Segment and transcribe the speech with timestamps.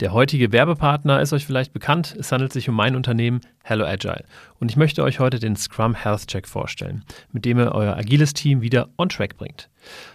[0.00, 2.16] Der heutige Werbepartner ist euch vielleicht bekannt.
[2.18, 4.24] Es handelt sich um mein Unternehmen Hello Agile.
[4.58, 8.34] Und ich möchte euch heute den Scrum Health Check vorstellen, mit dem ihr euer agiles
[8.34, 9.70] Team wieder on track bringt.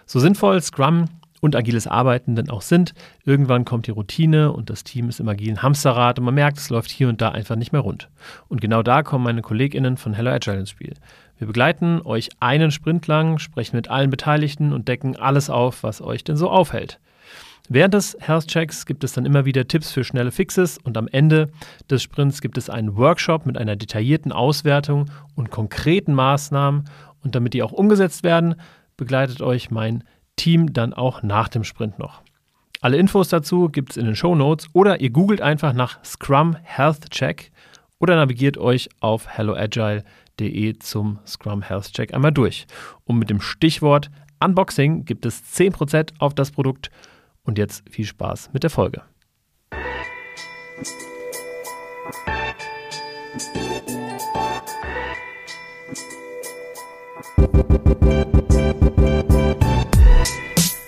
[0.06, 1.06] So sinnvoll Scrum
[1.40, 5.30] und agiles Arbeiten denn auch sind, irgendwann kommt die Routine und das Team ist im
[5.30, 8.10] agilen Hamsterrad und man merkt, es läuft hier und da einfach nicht mehr rund.
[8.50, 10.96] Und genau da kommen meine KollegInnen von Hello Agile ins Spiel.
[11.38, 16.02] Wir begleiten euch einen Sprint lang, sprechen mit allen Beteiligten und decken alles auf, was
[16.02, 17.00] euch denn so aufhält.
[17.72, 21.08] Während des Health Checks gibt es dann immer wieder Tipps für schnelle Fixes und am
[21.08, 21.52] Ende
[21.88, 25.06] des Sprints gibt es einen Workshop mit einer detaillierten Auswertung
[25.36, 26.86] und konkreten Maßnahmen
[27.24, 28.56] und damit die auch umgesetzt werden,
[28.98, 30.04] begleitet euch mein
[30.36, 32.24] Team dann auch nach dem Sprint noch.
[32.82, 36.58] Alle Infos dazu gibt es in den Show Notes oder ihr googelt einfach nach Scrum
[36.64, 37.52] Health Check
[38.00, 42.66] oder navigiert euch auf helloagile.de zum Scrum Health Check einmal durch.
[43.04, 44.10] Und mit dem Stichwort
[44.44, 46.90] Unboxing gibt es 10% auf das Produkt
[47.44, 49.04] und jetzt viel Spaß mit der Folge.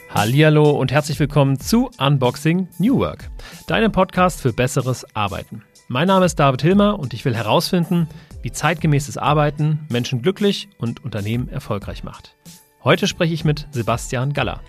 [0.09, 3.31] Hallihallo und herzlich willkommen zu Unboxing New Work,
[3.65, 5.63] deinem Podcast für besseres Arbeiten.
[5.87, 8.07] Mein Name ist David Hilmer und ich will herausfinden,
[8.43, 12.35] wie zeitgemäßes Arbeiten Menschen glücklich und Unternehmen erfolgreich macht.
[12.83, 14.59] Heute spreche ich mit Sebastian Galler.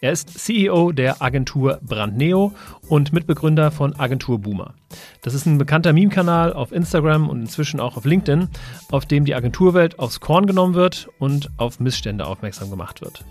[0.00, 2.54] Er ist CEO der Agentur Brandneo
[2.88, 4.72] und Mitbegründer von Agentur Boomer.
[5.20, 8.48] Das ist ein bekannter Meme-Kanal auf Instagram und inzwischen auch auf LinkedIn,
[8.90, 13.26] auf dem die Agenturwelt aufs Korn genommen wird und auf Missstände aufmerksam gemacht wird.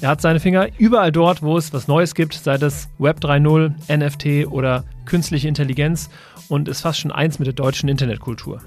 [0.00, 3.72] Er hat seine Finger überall dort, wo es was Neues gibt, sei das Web 3.0,
[3.96, 6.10] NFT oder künstliche Intelligenz
[6.48, 8.60] und ist fast schon eins mit der deutschen Internetkultur.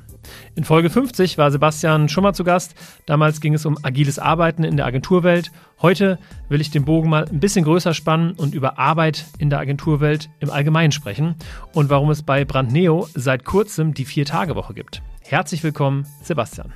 [0.55, 2.75] In Folge 50 war Sebastian schon mal zu Gast.
[3.05, 5.51] Damals ging es um agiles Arbeiten in der Agenturwelt.
[5.81, 9.59] Heute will ich den Bogen mal ein bisschen größer spannen und über Arbeit in der
[9.59, 11.35] Agenturwelt im Allgemeinen sprechen
[11.73, 15.01] und warum es bei Brandneo seit kurzem die Vier-Tage-Woche gibt.
[15.21, 16.73] Herzlich willkommen, Sebastian.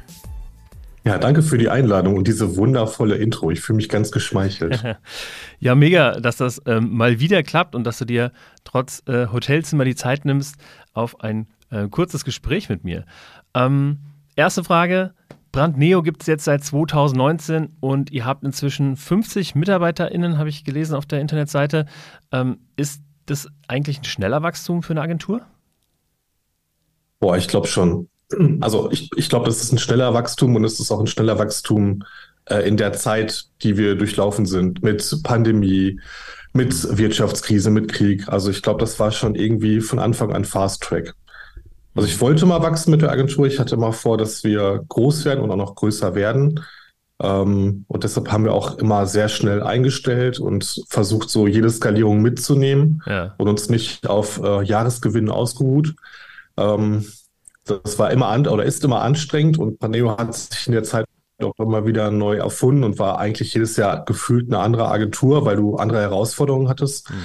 [1.04, 3.50] Ja, danke für die Einladung und diese wundervolle Intro.
[3.50, 4.84] Ich fühle mich ganz geschmeichelt.
[5.60, 8.32] ja, mega, dass das ähm, mal wieder klappt und dass du dir
[8.64, 10.58] trotz äh, Hotelzimmer die Zeit nimmst
[10.94, 13.06] auf ein äh, kurzes Gespräch mit mir.
[13.54, 14.00] Ähm,
[14.36, 15.14] erste Frage.
[15.52, 20.64] Brand Neo gibt es jetzt seit 2019 und ihr habt inzwischen 50 MitarbeiterInnen, habe ich
[20.64, 21.86] gelesen auf der Internetseite.
[22.32, 25.42] Ähm, ist das eigentlich ein schneller Wachstum für eine Agentur?
[27.20, 28.08] Boah, ich glaube schon.
[28.62, 31.38] Also ich, ich glaube, es ist ein schneller Wachstum und es ist auch ein schneller
[31.38, 32.04] Wachstum
[32.46, 36.00] äh, in der Zeit, die wir durchlaufen sind, mit Pandemie,
[36.54, 38.30] mit Wirtschaftskrise, mit Krieg.
[38.30, 41.14] Also ich glaube, das war schon irgendwie von Anfang an Fast Track.
[41.96, 43.48] Also ich wollte mal wachsen mit der Agentur.
[43.48, 46.62] Ich hatte mal vor, dass wir groß werden und auch noch größer werden.
[47.22, 52.22] Ähm, und deshalb haben wir auch immer sehr schnell eingestellt und versucht, so jede Skalierung
[52.22, 53.36] mitzunehmen ja.
[53.38, 55.94] und uns nicht auf äh, Jahresgewinne ausgeruht.
[56.58, 57.06] Ähm,
[57.66, 61.06] das war immer an oder ist immer anstrengend und Paneo hat sich in der Zeit
[61.44, 65.56] auch immer wieder neu erfunden und war eigentlich jedes Jahr gefühlt eine andere Agentur, weil
[65.56, 67.10] du andere Herausforderungen hattest.
[67.10, 67.16] Mhm.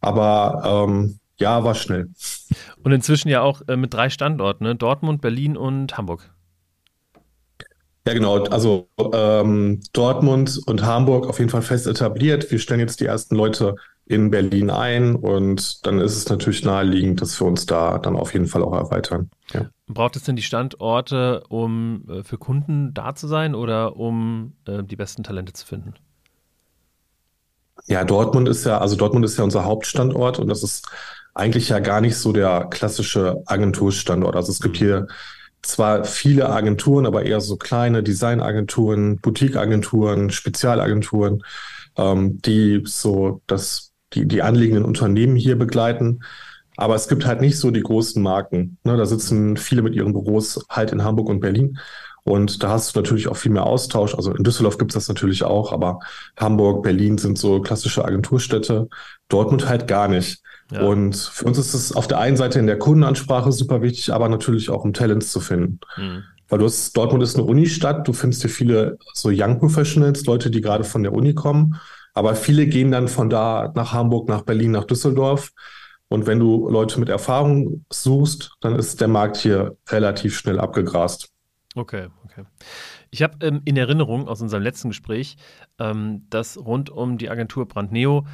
[0.00, 2.08] Aber ähm, ja, war schnell.
[2.82, 4.74] Und inzwischen ja auch äh, mit drei Standorten, ne?
[4.74, 6.32] Dortmund, Berlin und Hamburg.
[8.06, 8.44] Ja, genau.
[8.44, 12.50] Also ähm, Dortmund und Hamburg auf jeden Fall fest etabliert.
[12.50, 13.76] Wir stellen jetzt die ersten Leute
[14.06, 18.32] in Berlin ein und dann ist es natürlich naheliegend, dass wir uns da dann auf
[18.32, 19.30] jeden Fall auch erweitern.
[19.52, 19.70] Ja.
[19.86, 24.82] Braucht es denn die Standorte, um äh, für Kunden da zu sein oder um äh,
[24.82, 25.94] die besten Talente zu finden?
[27.86, 30.88] Ja, Dortmund ist ja, also Dortmund ist ja unser Hauptstandort und das ist
[31.40, 34.36] eigentlich ja gar nicht so der klassische Agenturstandort.
[34.36, 34.84] Also es gibt mhm.
[34.84, 35.06] hier
[35.62, 41.42] zwar viele Agenturen, aber eher so kleine Designagenturen, Boutiqueagenturen, Spezialagenturen,
[41.96, 46.20] ähm, die so das, die, die anliegenden Unternehmen hier begleiten.
[46.76, 48.78] Aber es gibt halt nicht so die großen Marken.
[48.84, 51.78] Ne, da sitzen viele mit ihren Büros halt in Hamburg und Berlin.
[52.22, 54.14] Und da hast du natürlich auch viel mehr Austausch.
[54.14, 56.00] Also in Düsseldorf gibt es das natürlich auch, aber
[56.38, 58.88] Hamburg, Berlin sind so klassische Agenturstädte.
[59.28, 60.42] Dortmund halt gar nicht.
[60.70, 60.82] Ja.
[60.82, 64.28] Und für uns ist es auf der einen Seite in der Kundenansprache super wichtig, aber
[64.28, 65.80] natürlich auch um Talents zu finden.
[65.96, 66.24] Mhm.
[66.48, 70.50] Weil du hast, Dortmund ist eine Unistadt, du findest hier viele so Young Professionals, Leute,
[70.50, 71.76] die gerade von der Uni kommen.
[72.12, 75.52] Aber viele gehen dann von da nach Hamburg, nach Berlin, nach Düsseldorf.
[76.08, 81.28] Und wenn du Leute mit Erfahrung suchst, dann ist der Markt hier relativ schnell abgegrast.
[81.76, 82.44] Okay, okay.
[83.12, 85.36] Ich habe ähm, in Erinnerung aus unserem letzten Gespräch,
[85.78, 88.26] ähm, dass rund um die Agentur Brandneo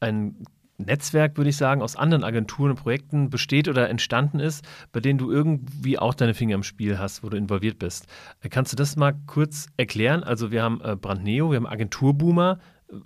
[0.00, 0.42] ein
[0.86, 5.18] Netzwerk, würde ich sagen, aus anderen Agenturen und Projekten besteht oder entstanden ist, bei denen
[5.18, 8.06] du irgendwie auch deine Finger im Spiel hast, wo du involviert bist.
[8.42, 10.22] Äh, kannst du das mal kurz erklären?
[10.22, 12.58] Also wir haben äh, Brandneo, wir haben Agenturboomer.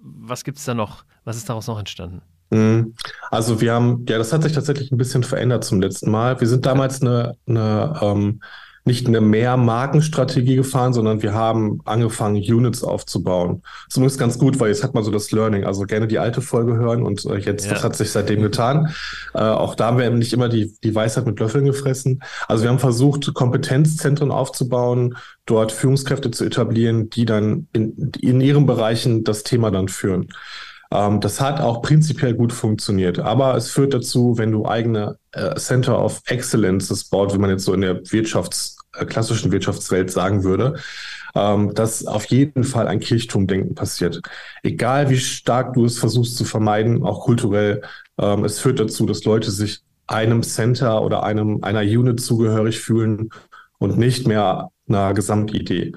[0.02, 1.04] Was gibt es da noch?
[1.24, 2.22] Was ist daraus noch entstanden?
[2.50, 2.94] Mhm.
[3.30, 6.40] Also wir haben, ja, das hat sich tatsächlich ein bisschen verändert zum letzten Mal.
[6.40, 8.40] Wir sind damals eine, eine ähm,
[8.86, 13.62] nicht eine Mehr-Markenstrategie gefahren, sondern wir haben angefangen, Units aufzubauen.
[13.88, 15.64] Das ist ganz gut, weil jetzt hat man so das Learning.
[15.64, 17.72] Also gerne die alte Folge hören und äh, jetzt, ja.
[17.72, 18.94] das hat sich seitdem getan.
[19.32, 22.22] Äh, auch da haben wir nicht immer die, die Weisheit mit Löffeln gefressen.
[22.46, 25.16] Also wir haben versucht, Kompetenzzentren aufzubauen,
[25.46, 30.28] dort Führungskräfte zu etablieren, die dann in, in ihren Bereichen das Thema dann führen.
[30.94, 35.56] Ähm, das hat auch prinzipiell gut funktioniert, aber es führt dazu, wenn du eigene äh,
[35.56, 40.44] Center of Excellences baut, wie man jetzt so in der Wirtschafts-, äh, klassischen Wirtschaftswelt sagen
[40.44, 40.76] würde,
[41.35, 44.20] ähm, dass auf jeden Fall ein Kirchturmdenken passiert.
[44.62, 47.82] Egal wie stark du es versuchst zu vermeiden, auch kulturell,
[48.19, 53.31] ähm, es führt dazu, dass Leute sich einem Center oder einem, einer Unit zugehörig fühlen
[53.79, 55.93] und nicht mehr einer Gesamtidee.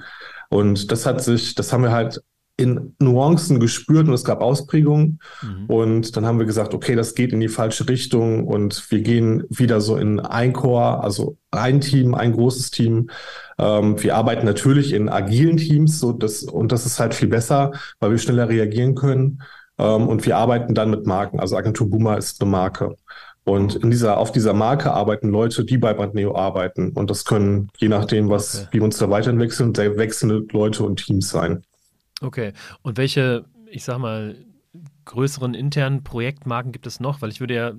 [0.48, 2.20] Und das hat sich, das haben wir halt
[2.58, 5.20] in Nuancen gespürt und es gab Ausprägungen.
[5.42, 5.66] Mhm.
[5.66, 9.44] Und dann haben wir gesagt, okay, das geht in die falsche Richtung und wir gehen
[9.48, 13.10] wieder so in ein Core, also ein Team, ein großes Team.
[13.58, 17.72] Ähm, wir arbeiten natürlich in agilen Teams so das, und das ist halt viel besser,
[18.00, 19.40] weil wir schneller reagieren können.
[19.78, 21.38] Ähm, und wir arbeiten dann mit Marken.
[21.38, 22.96] Also Agentur Boomer ist eine Marke.
[23.44, 26.90] Und in dieser, auf dieser Marke arbeiten Leute, die bei Brandneo arbeiten.
[26.90, 28.68] Und das können, je nachdem, was, okay.
[28.72, 31.62] wie wir uns da weiterentwickeln, sehr wechselnde Leute und Teams sein.
[32.20, 32.52] Okay.
[32.82, 34.36] Und welche, ich sag mal,
[35.04, 37.22] größeren internen Projektmarken gibt es noch?
[37.22, 37.72] Weil ich würde ja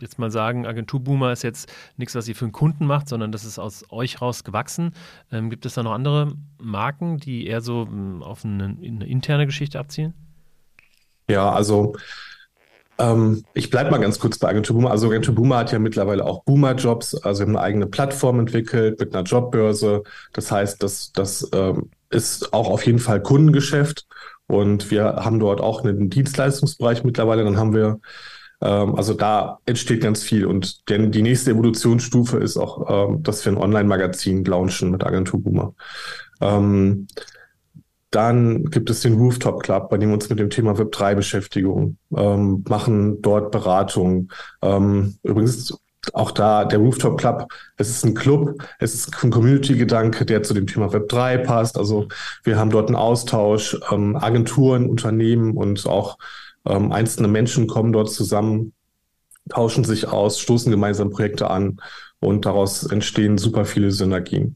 [0.00, 3.32] jetzt mal sagen, Agentur Boomer ist jetzt nichts, was ihr für einen Kunden macht, sondern
[3.32, 4.92] das ist aus euch raus gewachsen.
[5.30, 9.46] Ähm, gibt es da noch andere Marken, die eher so hm, auf eine, eine interne
[9.46, 10.14] Geschichte abzielen?
[11.28, 11.94] Ja, also
[12.98, 14.90] ähm, ich bleibe mal ganz kurz bei Agentur Boomer.
[14.90, 17.14] Also Agentur Boomer hat ja mittlerweile auch Boomer-Jobs.
[17.22, 20.02] Also wir haben eine eigene Plattform entwickelt mit einer Jobbörse.
[20.32, 24.06] Das heißt, das, das ähm, ist auch auf jeden Fall Kundengeschäft.
[24.46, 27.44] Und wir haben dort auch einen Dienstleistungsbereich mittlerweile.
[27.44, 28.00] Dann haben wir,
[28.60, 30.46] ähm, also da entsteht ganz viel.
[30.46, 35.42] Und denn die nächste Evolutionsstufe ist auch, ähm, dass wir ein Online-Magazin launchen mit Agentur
[35.42, 35.74] Boomer.
[36.40, 37.06] Ähm,
[38.10, 41.98] dann gibt es den Rooftop Club, bei dem wir uns mit dem Thema Web3 beschäftigen,
[42.16, 44.30] ähm, machen dort Beratung.
[44.62, 45.76] Ähm, übrigens
[46.12, 47.46] auch da der Rooftop Club,
[47.76, 51.78] es ist ein Club, es ist ein Community-Gedanke, der zu dem Thema Web3 passt.
[51.78, 52.08] Also
[52.42, 56.18] wir haben dort einen Austausch, ähm, Agenturen, Unternehmen und auch
[56.66, 58.72] ähm, einzelne Menschen kommen dort zusammen,
[59.48, 61.78] tauschen sich aus, stoßen gemeinsam Projekte an
[62.20, 64.54] und daraus entstehen super viele Synergien.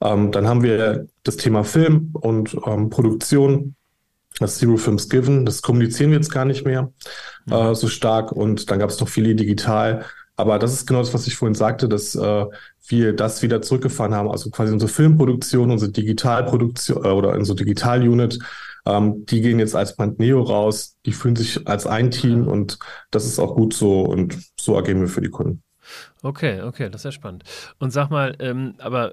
[0.00, 3.76] Ähm, dann haben wir das Thema Film und ähm, Produktion,
[4.40, 6.92] das Zero Films Given, das kommunizieren wir jetzt gar nicht mehr
[7.50, 10.04] äh, so stark und dann gab es noch viele digital.
[10.36, 12.46] Aber das ist genau das, was ich vorhin sagte, dass äh,
[12.88, 18.38] wir das wieder zurückgefahren haben, also quasi unsere Filmproduktion, unsere Digitalproduktion äh, oder unsere Digital-Unit,
[18.86, 22.78] ähm, die gehen jetzt als Band Neo raus, die fühlen sich als ein Team und
[23.10, 25.62] das ist auch gut so und so agieren wir für die Kunden.
[26.24, 27.44] Okay, okay, das ist ja spannend.
[27.78, 29.12] Und sag mal, ähm, aber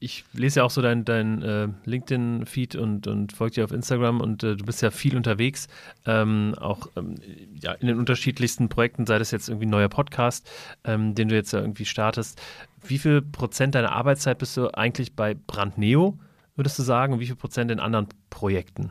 [0.00, 4.20] ich lese ja auch so dein, dein äh, LinkedIn-Feed und, und folge dir auf Instagram
[4.20, 5.68] und äh, du bist ja viel unterwegs,
[6.04, 7.14] ähm, auch ähm,
[7.62, 10.50] ja, in den unterschiedlichsten Projekten, sei das jetzt irgendwie ein neuer Podcast,
[10.82, 12.42] ähm, den du jetzt ja irgendwie startest.
[12.84, 16.18] Wie viel Prozent deiner Arbeitszeit bist du eigentlich bei Brandneo,
[16.56, 18.90] würdest du sagen, und wie viel Prozent in anderen Projekten?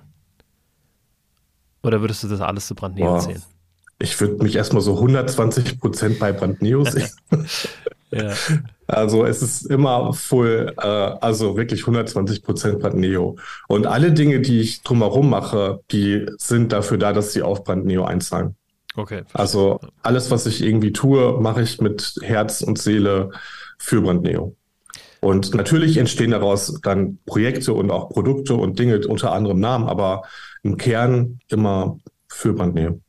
[1.83, 3.25] Oder würdest du das alles zu Brandneo wow.
[3.25, 3.43] zählen?
[3.99, 7.09] Ich würde mich erstmal so 120 Prozent bei Brandneo sehen.
[8.11, 8.33] ja.
[8.87, 13.35] Also es ist immer voll, äh, also wirklich 120 Prozent Brandneo.
[13.67, 18.05] Und alle Dinge, die ich drumherum mache, die sind dafür da, dass sie auf Brandneo
[18.05, 18.55] einzahlen.
[18.95, 19.23] Okay.
[19.33, 23.31] Also alles, was ich irgendwie tue, mache ich mit Herz und Seele
[23.77, 24.55] für Brandneo.
[25.19, 30.23] Und natürlich entstehen daraus dann Projekte und auch Produkte und Dinge unter anderem Namen, aber
[30.63, 33.01] im Kern immer für Brandneo.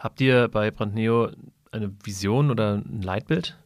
[0.00, 1.28] Habt ihr bei Brandneo
[1.70, 3.56] eine Vision oder ein Leitbild?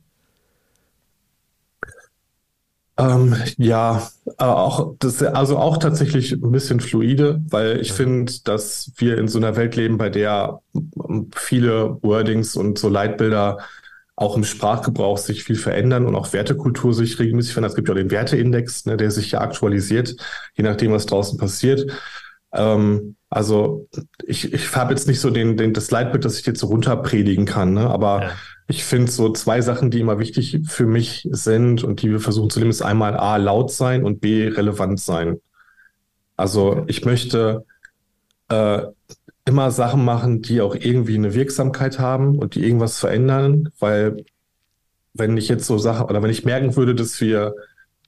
[2.96, 8.92] Ähm, ja, äh, auch das, also auch tatsächlich ein bisschen fluide, weil ich finde, dass
[8.96, 10.60] wir in so einer Welt leben, bei der
[11.34, 13.58] viele Wordings und so Leitbilder
[14.16, 17.72] auch im Sprachgebrauch sich viel verändern und auch Wertekultur sich regelmäßig verändert.
[17.72, 20.14] Es gibt ja auch den Werteindex, ne, der sich ja aktualisiert,
[20.54, 21.90] je nachdem, was draußen passiert.
[22.54, 23.88] Ähm, also
[24.24, 27.46] ich, ich habe jetzt nicht so den, den, das Leitbild, das ich jetzt so runterpredigen
[27.46, 27.90] kann, ne?
[27.90, 28.30] aber ja.
[28.68, 32.50] ich finde so zwei Sachen, die immer wichtig für mich sind und die wir versuchen
[32.50, 35.40] zu nehmen, ist einmal A, laut sein und B, relevant sein.
[36.36, 37.64] Also ich möchte
[38.48, 38.82] äh,
[39.44, 44.24] immer Sachen machen, die auch irgendwie eine Wirksamkeit haben und die irgendwas verändern, weil
[45.12, 47.54] wenn ich jetzt so Sachen oder wenn ich merken würde, dass wir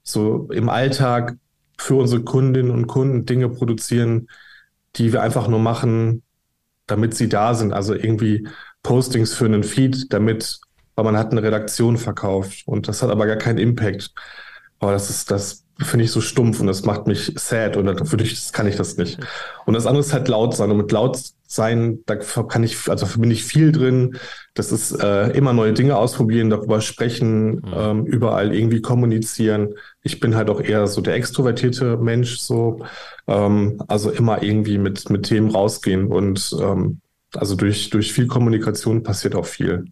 [0.03, 1.37] so im Alltag
[1.79, 4.29] für unsere Kundinnen und Kunden Dinge produzieren,
[4.97, 6.23] die wir einfach nur machen,
[6.87, 7.73] damit sie da sind.
[7.73, 8.49] Also irgendwie
[8.83, 10.61] Postings für einen Feed, damit,
[10.95, 14.13] weil man hat eine Redaktion verkauft und das hat aber gar keinen Impact.
[14.79, 18.17] Aber das ist, das finde ich so stumpf und das macht mich sad und für
[18.17, 19.19] dich kann ich das nicht.
[19.67, 23.07] Und das andere ist halt laut sein und mit laut sein, da kann ich, also
[23.07, 24.19] verbinde ich viel drin.
[24.55, 27.63] Das ist äh, immer neue Dinge ausprobieren, darüber sprechen, mhm.
[27.75, 29.75] ähm, überall irgendwie kommunizieren.
[30.03, 32.85] Ich bin halt auch eher so der extrovertierte Mensch, so
[33.27, 37.01] ähm, also immer irgendwie mit mit Themen rausgehen und ähm,
[37.35, 39.85] also durch durch viel Kommunikation passiert auch viel.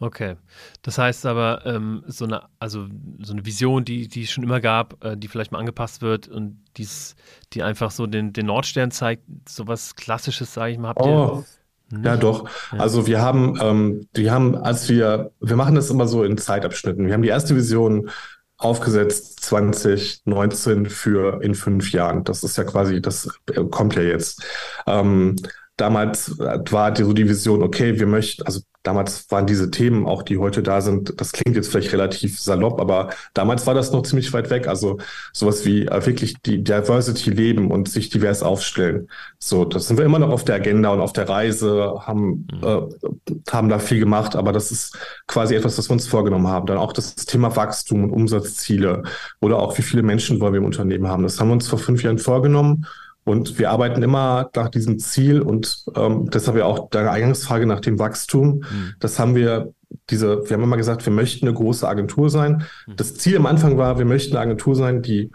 [0.00, 0.36] Okay.
[0.80, 2.86] Das heißt aber, ähm, so eine, also
[3.20, 6.26] so eine Vision, die, die es schon immer gab, äh, die vielleicht mal angepasst wird
[6.26, 7.14] und dies,
[7.52, 11.44] die einfach so den, den Nordstern zeigt, so was Klassisches, sage ich mal, habt oh.
[11.90, 11.98] ihr.
[11.98, 12.06] Nicht?
[12.06, 12.48] Ja, doch.
[12.72, 12.78] Ja.
[12.78, 17.06] Also wir haben, ähm, wir haben, als wir, wir machen das immer so in Zeitabschnitten.
[17.06, 18.10] Wir haben die erste Vision
[18.56, 22.24] aufgesetzt 2019 für in fünf Jahren.
[22.24, 24.42] Das ist ja quasi, das äh, kommt ja jetzt.
[24.86, 25.36] Ähm,
[25.80, 30.22] damals war die, so die Vision, okay, wir möchten, also damals waren diese Themen auch,
[30.22, 34.02] die heute da sind, das klingt jetzt vielleicht relativ salopp, aber damals war das noch
[34.02, 34.68] ziemlich weit weg.
[34.68, 34.98] Also
[35.32, 39.08] sowas wie äh, wirklich die Diversity leben und sich divers aufstellen.
[39.38, 42.62] So, das sind wir immer noch auf der Agenda und auf der Reise, haben, mhm.
[42.62, 44.96] äh, haben da viel gemacht, aber das ist
[45.26, 46.66] quasi etwas, was wir uns vorgenommen haben.
[46.66, 49.02] Dann auch das Thema Wachstum und Umsatzziele
[49.40, 51.22] oder auch wie viele Menschen wollen wir im Unternehmen haben.
[51.22, 52.86] Das haben wir uns vor fünf Jahren vorgenommen
[53.24, 57.80] und wir arbeiten immer nach diesem Ziel und ähm, deshalb ja auch deine Eingangsfrage nach
[57.80, 58.64] dem Wachstum.
[58.70, 58.94] Mhm.
[58.98, 59.72] Das haben wir
[60.08, 62.64] diese, wir haben immer gesagt, wir möchten eine große Agentur sein.
[62.86, 62.96] Mhm.
[62.96, 65.30] Das Ziel am Anfang war, wir möchten eine Agentur sein, die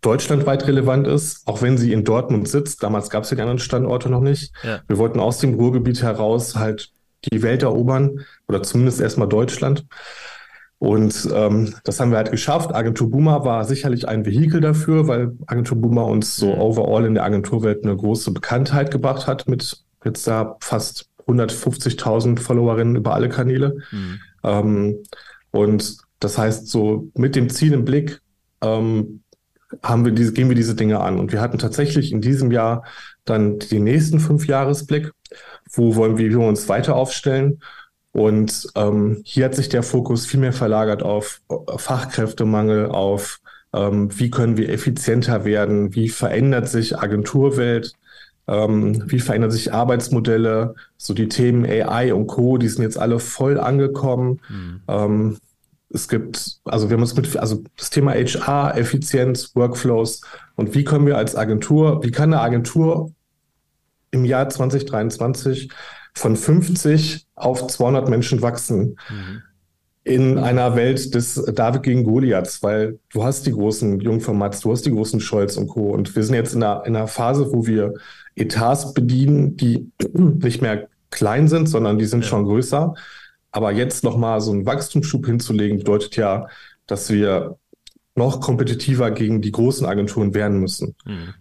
[0.00, 2.82] deutschlandweit relevant ist, auch wenn sie in Dortmund sitzt.
[2.82, 4.52] Damals gab es ja die anderen Standorte noch nicht.
[4.62, 4.80] Ja.
[4.88, 6.90] Wir wollten aus dem Ruhrgebiet heraus halt
[7.30, 9.86] die Welt erobern oder zumindest erstmal Deutschland.
[10.80, 12.74] Und ähm, das haben wir halt geschafft.
[12.74, 16.58] Agentur Boomer war sicherlich ein Vehikel dafür, weil Agentur Boomer uns so mhm.
[16.58, 22.96] overall in der Agenturwelt eine große Bekanntheit gebracht hat mit jetzt da fast 150.000 Followerinnen
[22.96, 23.76] über alle Kanäle.
[23.90, 24.20] Mhm.
[24.42, 24.98] Ähm,
[25.50, 28.22] und das heißt, so mit dem Ziel im Blick
[28.62, 29.22] ähm,
[29.82, 31.18] haben wir diese, gehen wir diese Dinge an.
[31.18, 32.84] Und wir hatten tatsächlich in diesem Jahr
[33.26, 35.12] dann den nächsten Fünfjahresblick.
[35.70, 37.60] Wo wollen wir, uns weiter aufstellen?
[38.12, 41.42] Und ähm, hier hat sich der Fokus viel mehr verlagert auf
[41.76, 43.40] Fachkräftemangel, auf
[43.72, 47.92] ähm, wie können wir effizienter werden, wie verändert sich Agenturwelt,
[48.48, 53.20] ähm, wie verändern sich Arbeitsmodelle, so die Themen AI und Co., die sind jetzt alle
[53.20, 54.40] voll angekommen.
[54.48, 54.80] Mhm.
[54.88, 55.38] Ähm,
[55.92, 60.22] es gibt, also wir haben uns mit, also das Thema HR, Effizienz, Workflows
[60.56, 63.12] und wie können wir als Agentur, wie kann eine Agentur
[64.10, 65.70] im Jahr 2023
[66.20, 68.98] von 50 auf 200 Menschen wachsen.
[69.08, 69.42] Mhm.
[70.02, 74.84] In einer Welt des David gegen Goliaths, weil du hast die großen Jungformats, du hast
[74.86, 75.90] die großen Scholz und Co.
[75.90, 77.94] Und wir sind jetzt in einer, in einer Phase, wo wir
[78.34, 82.28] Etats bedienen, die nicht mehr klein sind, sondern die sind ja.
[82.30, 82.94] schon größer.
[83.50, 86.48] Aber jetzt nochmal so einen Wachstumsschub hinzulegen, bedeutet ja,
[86.86, 87.58] dass wir
[88.14, 90.96] noch kompetitiver gegen die großen Agenturen werden müssen.
[91.06, 91.34] Mhm.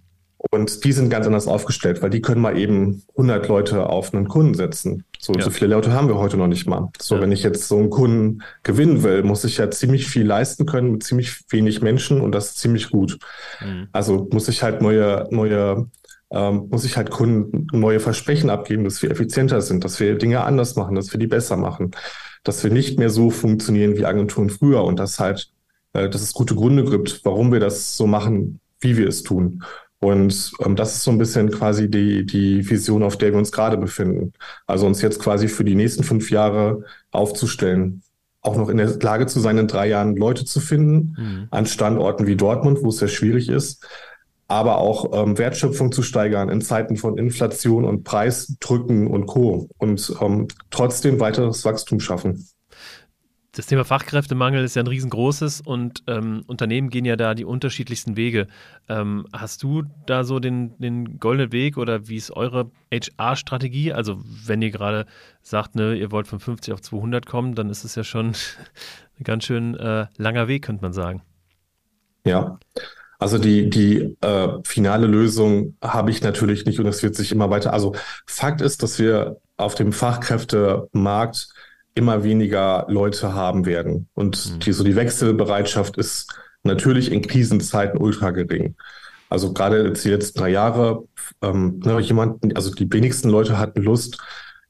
[0.51, 4.29] Und die sind ganz anders aufgestellt, weil die können mal eben 100 Leute auf einen
[4.29, 5.03] Kunden setzen.
[5.19, 5.41] So, ja.
[5.41, 6.89] so viele Leute haben wir heute noch nicht mal.
[7.01, 7.21] So, ja.
[7.21, 10.93] wenn ich jetzt so einen Kunden gewinnen will, muss ich ja ziemlich viel leisten können
[10.93, 13.19] mit ziemlich wenig Menschen und das ziemlich gut.
[13.59, 13.89] Mhm.
[13.91, 15.89] Also muss ich halt neue, neue,
[16.31, 20.45] ähm, muss ich halt Kunden neue Versprechen abgeben, dass wir effizienter sind, dass wir Dinge
[20.45, 21.91] anders machen, dass wir die besser machen,
[22.45, 25.51] dass wir nicht mehr so funktionieren wie Agenturen früher und dass halt,
[25.91, 29.63] äh, dass es gute Gründe gibt, warum wir das so machen, wie wir es tun.
[29.99, 33.51] Und ähm, das ist so ein bisschen quasi die, die Vision, auf der wir uns
[33.51, 34.33] gerade befinden.
[34.65, 38.01] Also uns jetzt quasi für die nächsten fünf Jahre aufzustellen,
[38.41, 41.47] auch noch in der Lage zu sein, in drei Jahren Leute zu finden mhm.
[41.51, 43.85] an Standorten wie Dortmund, wo es sehr schwierig ist,
[44.47, 49.67] aber auch ähm, Wertschöpfung zu steigern in Zeiten von Inflation und Preisdrücken und Co.
[49.77, 52.47] und ähm, trotzdem weiteres Wachstum schaffen
[53.59, 58.15] das Thema Fachkräftemangel ist ja ein riesengroßes und ähm, Unternehmen gehen ja da die unterschiedlichsten
[58.15, 58.47] Wege.
[58.87, 63.91] Ähm, hast du da so den, den goldenen Weg oder wie ist eure HR-Strategie?
[63.91, 65.05] Also wenn ihr gerade
[65.41, 68.27] sagt, ne, ihr wollt von 50 auf 200 kommen, dann ist es ja schon
[69.19, 71.21] ein ganz schön äh, langer Weg, könnte man sagen.
[72.25, 72.59] Ja,
[73.17, 77.49] also die, die äh, finale Lösung habe ich natürlich nicht und es wird sich immer
[77.49, 77.73] weiter.
[77.73, 77.93] Also
[78.25, 81.49] Fakt ist, dass wir auf dem Fachkräftemarkt
[81.99, 84.07] immer weniger Leute haben werden.
[84.13, 84.59] Und mhm.
[84.61, 88.75] die, so die Wechselbereitschaft ist natürlich in Krisenzeiten ultra gering.
[89.29, 91.03] Also gerade jetzt die letzten drei Jahre,
[91.41, 94.17] ähm, ne, jemand, also die wenigsten Leute hatten Lust,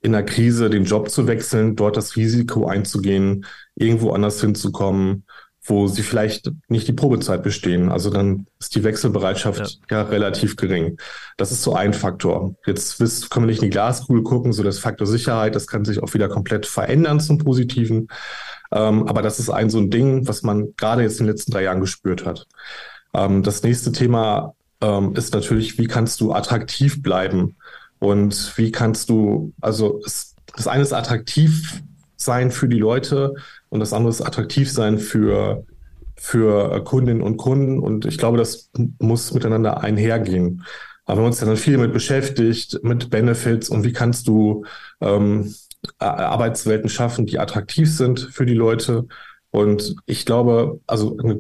[0.02, 3.46] in der Krise den Job zu wechseln, dort das Risiko einzugehen,
[3.76, 5.26] irgendwo anders hinzukommen,
[5.70, 7.90] wo sie vielleicht nicht die Probezeit bestehen.
[7.92, 10.98] Also dann ist die Wechselbereitschaft ja, ja relativ gering.
[11.38, 12.56] Das ist so ein Faktor.
[12.66, 15.86] Jetzt wisst, können wir nicht in die Glaskugel gucken, so das Faktor Sicherheit, das kann
[15.86, 18.08] sich auch wieder komplett verändern zum Positiven.
[18.72, 21.52] Ähm, aber das ist ein so ein Ding, was man gerade jetzt in den letzten
[21.52, 22.48] drei Jahren gespürt hat.
[23.14, 27.58] Ähm, das nächste Thema ähm, ist natürlich, wie kannst du attraktiv bleiben?
[28.00, 31.82] Und wie kannst du, also es, das eine ist attraktiv
[32.16, 33.36] sein für die Leute
[33.70, 35.66] und das andere ist attraktiv sein für,
[36.16, 37.80] für Kundinnen und Kunden.
[37.80, 40.64] Und ich glaube, das muss miteinander einhergehen.
[41.06, 44.66] Aber wir haben uns dann viel damit beschäftigt, mit Benefits und wie kannst du
[45.02, 45.54] ähm,
[45.98, 49.08] Arbeitswelten schaffen, die attraktiv sind für die Leute.
[49.52, 51.40] Und ich glaube, also eine,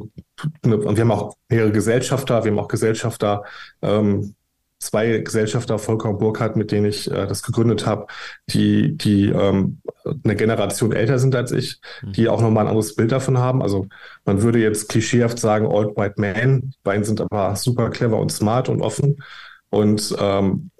[0.63, 3.43] eine, wir haben auch mehrere Gesellschafter, wir haben auch Gesellschafter,
[3.81, 4.33] ähm,
[4.79, 8.07] zwei Gesellschafter, Volker und Burkhardt, mit denen ich äh, das gegründet habe,
[8.47, 9.81] die, die ähm,
[10.23, 12.13] eine Generation älter sind als ich, mhm.
[12.13, 13.61] die auch nochmal ein anderes Bild davon haben.
[13.61, 13.87] Also
[14.25, 18.31] man würde jetzt klischeehaft sagen, Old White Man, die beiden sind aber super clever und
[18.31, 19.21] smart und offen
[19.69, 20.71] und ähm,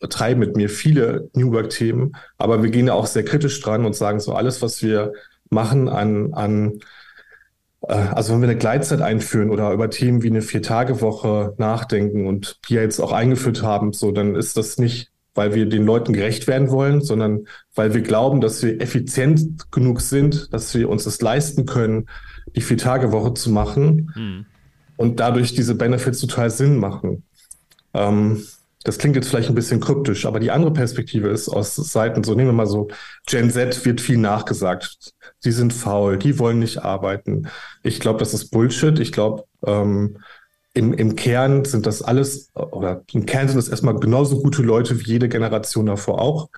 [0.00, 3.96] treiben mit mir viele New Work-Themen, aber wir gehen da auch sehr kritisch dran und
[3.96, 5.12] sagen so, alles, was wir
[5.48, 6.80] machen an, an
[7.88, 12.74] also wenn wir eine Gleitzeit einführen oder über Themen wie eine Vier-Tage-Woche nachdenken und die
[12.74, 16.46] ja jetzt auch eingeführt haben, so dann ist das nicht, weil wir den Leuten gerecht
[16.46, 21.20] werden wollen, sondern weil wir glauben, dass wir effizient genug sind, dass wir uns das
[21.20, 22.06] leisten können,
[22.56, 24.46] die Vier-Tage-Woche zu machen hm.
[24.96, 27.22] und dadurch diese Benefits total Sinn machen.
[27.94, 28.42] Ähm,
[28.82, 32.34] das klingt jetzt vielleicht ein bisschen kryptisch, aber die andere Perspektive ist aus Seiten, so
[32.34, 32.88] nehmen wir mal so,
[33.26, 35.12] Gen Z wird viel nachgesagt.
[35.46, 37.48] Die sind faul, die wollen nicht arbeiten.
[37.82, 38.98] Ich glaube, das ist Bullshit.
[38.98, 40.18] Ich glaube, ähm,
[40.74, 45.00] im, im Kern sind das alles, oder im Kern sind das erstmal genauso gute Leute
[45.00, 46.50] wie jede Generation davor auch.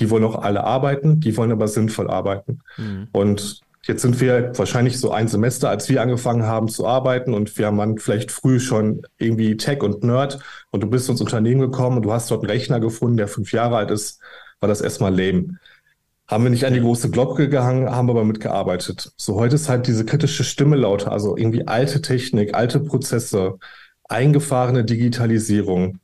[0.00, 2.62] Die wollen auch alle arbeiten, die wollen aber sinnvoll arbeiten.
[2.78, 3.08] Mhm.
[3.12, 7.56] Und Jetzt sind wir wahrscheinlich so ein Semester, als wir angefangen haben zu arbeiten und
[7.56, 10.38] wir waren vielleicht früh schon irgendwie Tech und Nerd
[10.70, 13.52] und du bist ins Unternehmen gekommen und du hast dort einen Rechner gefunden, der fünf
[13.52, 14.20] Jahre alt ist,
[14.60, 15.58] war das erstmal lame.
[16.30, 19.12] Haben wir nicht an die große Glocke gehangen, haben aber mitgearbeitet.
[19.16, 23.58] So heute ist halt diese kritische Stimme lauter, also irgendwie alte Technik, alte Prozesse,
[24.08, 25.98] eingefahrene Digitalisierung.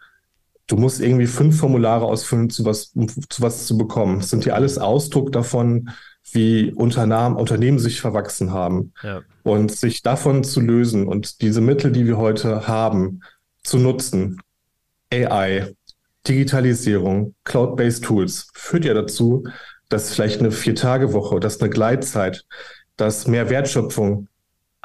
[0.66, 2.92] Du musst irgendwie fünf Formulare ausfüllen, zu was,
[3.28, 4.18] zu was zu bekommen.
[4.18, 5.90] Das sind hier alles Ausdruck davon,
[6.32, 8.92] wie Unternehmen, Unternehmen sich verwachsen haben.
[9.04, 9.22] Ja.
[9.44, 13.20] Und sich davon zu lösen und diese Mittel, die wir heute haben,
[13.62, 14.42] zu nutzen,
[15.12, 15.72] AI,
[16.26, 19.44] Digitalisierung, Cloud-based Tools, führt ja dazu,
[19.88, 22.44] dass vielleicht eine Vier-Tage-Woche, dass eine Gleitzeit,
[22.96, 24.28] dass mehr Wertschöpfung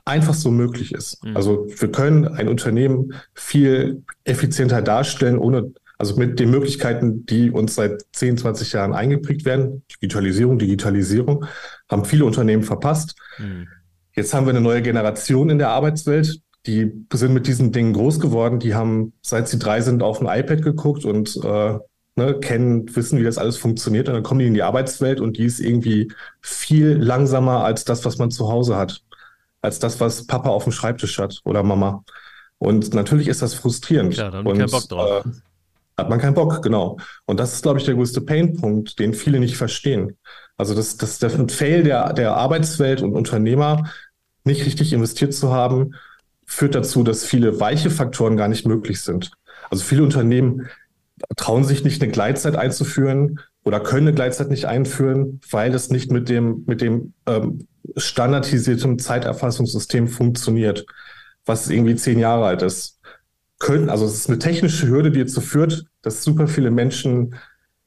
[0.06, 1.24] einfach so möglich ist.
[1.24, 1.36] Mhm.
[1.36, 7.76] Also wir können ein Unternehmen viel effizienter darstellen, ohne also mit den Möglichkeiten, die uns
[7.76, 11.46] seit 10, 20 Jahren eingeprägt werden, Digitalisierung, Digitalisierung,
[11.90, 13.16] haben viele Unternehmen verpasst.
[13.38, 13.68] Mhm.
[14.16, 18.20] Jetzt haben wir eine neue Generation in der Arbeitswelt, die sind mit diesen Dingen groß
[18.20, 21.78] geworden, die haben, seit sie drei sind, auf ein iPad geguckt und äh,
[22.16, 24.08] ne, kennen, wissen, wie das alles funktioniert.
[24.08, 28.06] Und dann kommen die in die Arbeitswelt und die ist irgendwie viel langsamer als das,
[28.06, 29.02] was man zu Hause hat.
[29.62, 32.04] Als das, was Papa auf dem Schreibtisch hat oder Mama.
[32.58, 34.16] Und natürlich ist das frustrierend.
[34.16, 35.26] Ja, dann und, keinen Bock drauf.
[35.26, 35.30] Äh,
[35.98, 36.98] hat man keinen Bock, genau.
[37.26, 40.18] Und das ist, glaube ich, der größte Painpunkt, den viele nicht verstehen.
[40.58, 43.90] Also das, das der Fail der, der Arbeitswelt und Unternehmer,
[44.44, 45.96] nicht richtig investiert zu haben,
[46.46, 49.32] führt dazu, dass viele weiche Faktoren gar nicht möglich sind.
[49.70, 50.68] Also viele Unternehmen
[51.38, 56.12] trauen sich nicht, eine Gleitzeit einzuführen oder können eine Gleitzeit nicht einführen, weil es nicht
[56.12, 60.86] mit dem, mit dem ähm, standardisierten Zeiterfassungssystem funktioniert,
[61.46, 63.00] was irgendwie zehn Jahre alt ist
[63.62, 67.36] können, also es ist eine technische Hürde, die dazu führt, dass super viele Menschen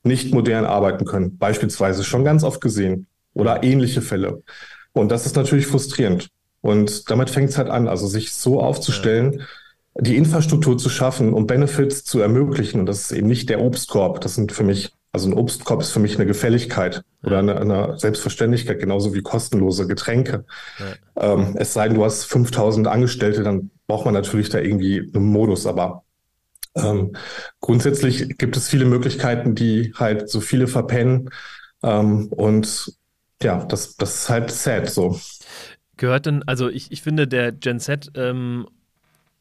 [0.03, 1.37] nicht modern arbeiten können.
[1.37, 4.43] Beispielsweise schon ganz oft gesehen oder ähnliche Fälle.
[4.93, 6.31] Und das ist natürlich frustrierend.
[6.61, 9.43] Und damit fängt es halt an, also sich so aufzustellen,
[9.97, 12.81] die Infrastruktur zu schaffen, um Benefits zu ermöglichen.
[12.81, 14.21] Und das ist eben nicht der Obstkorb.
[14.21, 17.99] Das sind für mich, also ein Obstkorb ist für mich eine Gefälligkeit oder eine, eine
[17.99, 20.45] Selbstverständlichkeit, genauso wie kostenlose Getränke.
[20.79, 21.35] Ja.
[21.35, 25.27] Ähm, es sei denn, du hast 5000 Angestellte, dann braucht man natürlich da irgendwie einen
[25.27, 26.03] Modus, aber
[26.75, 27.13] ähm,
[27.61, 31.31] grundsätzlich gibt es viele Möglichkeiten, die halt so viele verpennen.
[31.85, 32.93] Ähm, und
[33.43, 35.21] ja, das, das ist halt sad so.
[35.97, 38.67] Gehört denn, also ich, ich finde, der Gen Z ähm,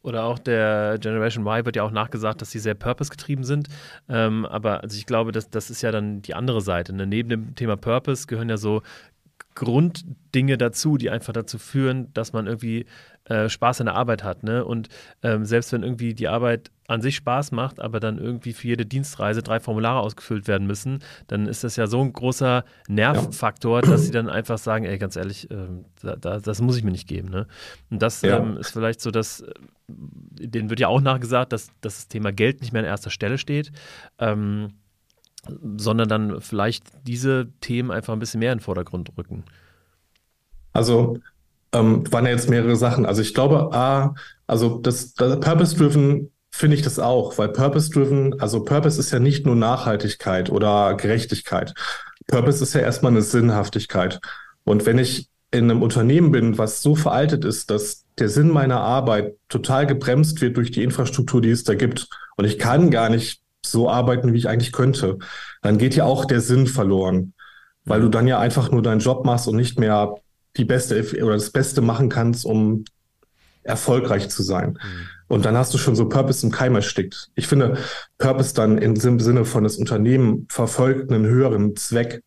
[0.04, 3.70] oder auch der Generation Y wird ja auch nachgesagt, dass sie sehr purpose-getrieben sind.
[4.10, 6.94] Ähm, aber also ich glaube, das, das ist ja dann die andere Seite.
[6.94, 7.08] Ne?
[7.08, 8.82] Neben dem Thema Purpose gehören ja so
[9.56, 12.86] Grunddinge dazu, die einfach dazu führen, dass man irgendwie
[13.26, 14.44] äh, Spaß an der Arbeit hat.
[14.44, 14.66] Ne?
[14.66, 14.90] Und
[15.22, 18.86] ähm, selbst wenn irgendwie die Arbeit an sich Spaß macht, aber dann irgendwie für jede
[18.86, 23.90] Dienstreise drei Formulare ausgefüllt werden müssen, dann ist das ja so ein großer Nervfaktor, ja.
[23.90, 25.68] dass sie dann einfach sagen, ey, ganz ehrlich, äh,
[26.02, 27.30] da, da, das muss ich mir nicht geben.
[27.30, 27.48] Ne?
[27.90, 28.40] Und das ja.
[28.40, 29.54] ähm, ist vielleicht so, dass, äh,
[29.88, 33.38] denen wird ja auch nachgesagt, dass, dass das Thema Geld nicht mehr an erster Stelle
[33.38, 33.72] steht.
[34.20, 34.74] Ähm,
[35.78, 39.44] sondern dann vielleicht diese Themen einfach ein bisschen mehr in den Vordergrund rücken?
[40.72, 41.20] Also
[41.74, 43.06] ähm, waren ja jetzt mehrere Sachen.
[43.06, 44.16] Also ich glaube, A,
[44.48, 49.46] also das, das Purpose-Driven finde ich das auch, weil Purpose-Driven, also Purpose ist ja nicht
[49.46, 51.74] nur Nachhaltigkeit oder Gerechtigkeit.
[52.28, 54.20] Purpose ist ja erstmal eine Sinnhaftigkeit.
[54.64, 58.82] Und wenn ich in einem Unternehmen bin, was so veraltet ist, dass der Sinn meiner
[58.82, 62.08] Arbeit total gebremst wird durch die Infrastruktur, die es da gibt,
[62.38, 65.18] und ich kann gar nicht so arbeiten, wie ich eigentlich könnte,
[65.62, 67.34] dann geht ja auch der Sinn verloren,
[67.86, 70.16] weil du dann ja einfach nur deinen Job machst und nicht mehr
[70.58, 72.86] die beste oder das Beste machen kannst, um
[73.64, 74.72] erfolgreich zu sein.
[74.72, 75.08] Mhm.
[75.28, 77.30] Und dann hast du schon so Purpose im Keim erstickt.
[77.36, 77.78] Ich finde,
[78.18, 82.24] Purpose dann im Sinne von das Unternehmen verfolgt einen höheren Zweck.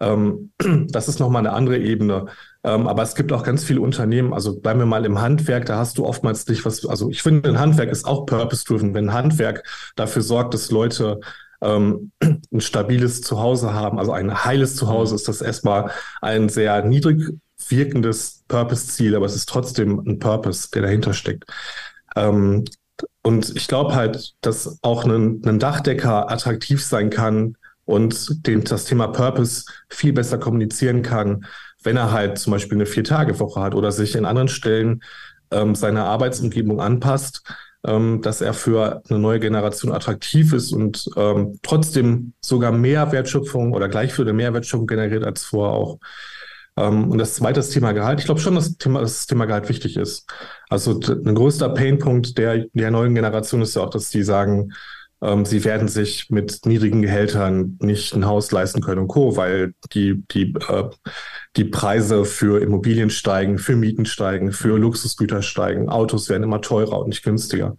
[0.00, 0.52] Ähm,
[0.88, 2.26] das ist nochmal eine andere Ebene.
[2.64, 5.78] Ähm, aber es gibt auch ganz viele Unternehmen, also bleiben wir mal im Handwerk, da
[5.78, 8.94] hast du oftmals nicht was, also ich finde, ein Handwerk ist auch purpose-driven.
[8.94, 11.20] Wenn ein Handwerk dafür sorgt, dass Leute
[11.60, 17.30] ähm, ein stabiles Zuhause haben, also ein heiles Zuhause, ist das erstmal ein sehr niedrig
[17.70, 21.44] wirkendes Purpose-Ziel, aber es ist trotzdem ein Purpose, der dahinter steckt.
[22.16, 22.64] Ähm,
[23.22, 28.84] und ich glaube halt, dass auch ein, ein Dachdecker attraktiv sein kann und den, das
[28.84, 31.46] Thema Purpose viel besser kommunizieren kann,
[31.82, 35.02] wenn er halt zum Beispiel eine Vier-Tage-Woche hat oder sich in anderen Stellen
[35.50, 37.42] ähm, seine Arbeitsumgebung anpasst,
[37.86, 43.72] ähm, dass er für eine neue Generation attraktiv ist und ähm, trotzdem sogar mehr Wertschöpfung
[43.72, 45.98] oder gleich viel mehr Wertschöpfung generiert als vorher auch.
[46.78, 48.20] Ähm, und das zweite ist Thema Gehalt.
[48.20, 50.30] Ich glaube schon, dass, Thema, das Thema Gehalt wichtig ist.
[50.68, 54.72] Also ein größter Painpunkt der, der neuen Generation ist ja auch, dass die sagen,
[55.20, 59.74] ähm, sie werden sich mit niedrigen Gehältern nicht ein Haus leisten können und Co., weil
[59.92, 60.84] die, die, äh,
[61.56, 67.00] die Preise für Immobilien steigen, für Mieten steigen, für Luxusgüter steigen, Autos werden immer teurer
[67.00, 67.76] und nicht günstiger.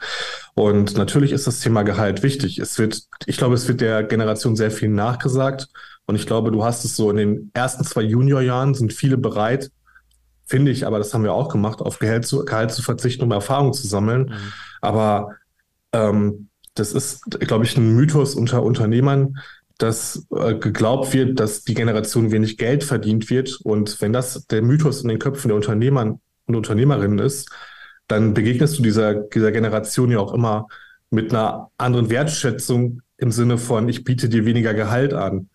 [0.53, 2.59] Und natürlich ist das Thema Gehalt wichtig.
[2.59, 5.69] Es wird, ich glaube, es wird der Generation sehr viel nachgesagt.
[6.05, 9.71] Und ich glaube, du hast es so in den ersten zwei Juniorjahren sind viele bereit,
[10.45, 13.31] finde ich, aber das haben wir auch gemacht, auf Gehalt zu, Gehalt zu verzichten, um
[13.31, 14.23] Erfahrung zu sammeln.
[14.23, 14.53] Mhm.
[14.81, 15.35] Aber
[15.93, 16.48] ähm,
[16.79, 19.37] das ist, glaube ich, ein Mythos unter Unternehmern,
[19.77, 23.59] dass äh, geglaubt wird, dass die Generation wenig Geld verdient wird.
[23.63, 27.49] Und wenn das der Mythos in den Köpfen der Unternehmer und Unternehmerinnen ist,
[28.07, 30.67] dann begegnest du dieser, dieser Generation ja auch immer
[31.11, 35.49] mit einer anderen Wertschätzung im Sinne von, ich biete dir weniger Gehalt an.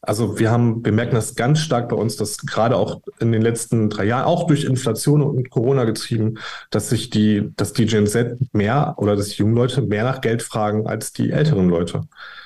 [0.00, 3.42] Also wir haben, wir merken das ganz stark bei uns, dass gerade auch in den
[3.42, 6.38] letzten drei Jahren, auch durch Inflation und Corona getrieben,
[6.70, 10.20] dass sich die, dass die Gen Z mehr oder dass die jungen Leute mehr nach
[10.20, 12.02] Geld fragen als die älteren Leute.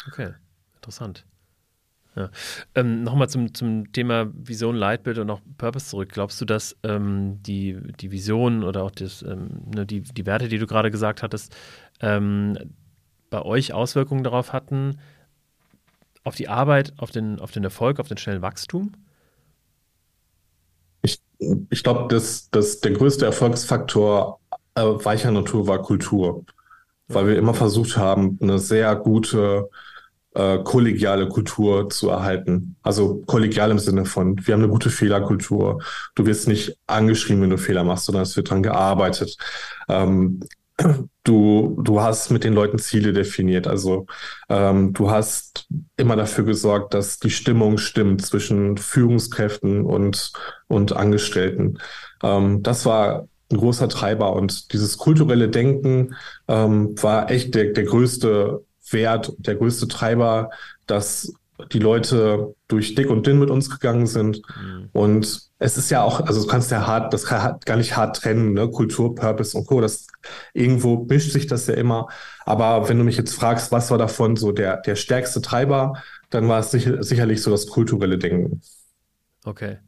[0.09, 0.31] Okay,
[0.77, 1.27] interessant.
[2.15, 2.31] Ja.
[2.75, 6.11] Ähm, Nochmal zum, zum Thema Vision, Leitbild und auch Purpose zurück.
[6.11, 10.49] Glaubst du, dass ähm, die, die Vision oder auch das, ähm, ne, die, die Werte,
[10.49, 11.57] die du gerade gesagt hattest,
[12.01, 12.59] ähm,
[13.31, 14.99] bei euch Auswirkungen darauf hatten,
[16.25, 18.93] auf die Arbeit, auf den, auf den Erfolg, auf den schnellen Wachstum?
[21.03, 21.21] Ich,
[21.71, 24.41] ich glaube, dass, dass der größte Erfolgsfaktor
[24.75, 26.45] äh, weicher Natur war Kultur,
[27.09, 29.69] weil wir immer versucht haben, eine sehr gute
[30.35, 32.77] äh, kollegiale Kultur zu erhalten.
[32.83, 35.83] Also kollegial im Sinne von, wir haben eine gute Fehlerkultur.
[36.15, 39.37] Du wirst nicht angeschrieben, wenn du Fehler machst, sondern es wird dran gearbeitet.
[39.89, 40.41] Ähm,
[41.25, 43.67] du, du hast mit den Leuten Ziele definiert.
[43.67, 44.07] Also
[44.49, 50.33] ähm, du hast immer dafür gesorgt, dass die Stimmung stimmt zwischen Führungskräften und,
[50.69, 51.79] und Angestellten.
[52.23, 56.15] Ähm, das war ein großer Treiber und dieses kulturelle Denken
[56.49, 60.51] ähm, war echt der, der größte Wert, der größte Treiber,
[60.87, 61.33] dass
[61.73, 64.43] die Leute durch dick und dünn mit uns gegangen sind.
[64.61, 64.89] Mhm.
[64.93, 68.17] Und es ist ja auch, also du kannst ja hart, das kann gar nicht hart
[68.17, 68.69] trennen, ne?
[68.69, 69.81] Kultur, Purpose und Co.
[69.81, 70.07] Das
[70.55, 72.09] irgendwo mischt sich das ja immer.
[72.45, 75.95] Aber wenn du mich jetzt fragst, was war davon so der, der stärkste Treiber,
[76.31, 78.61] dann war es sicher, sicherlich so das kulturelle Denken.
[79.45, 79.79] Okay.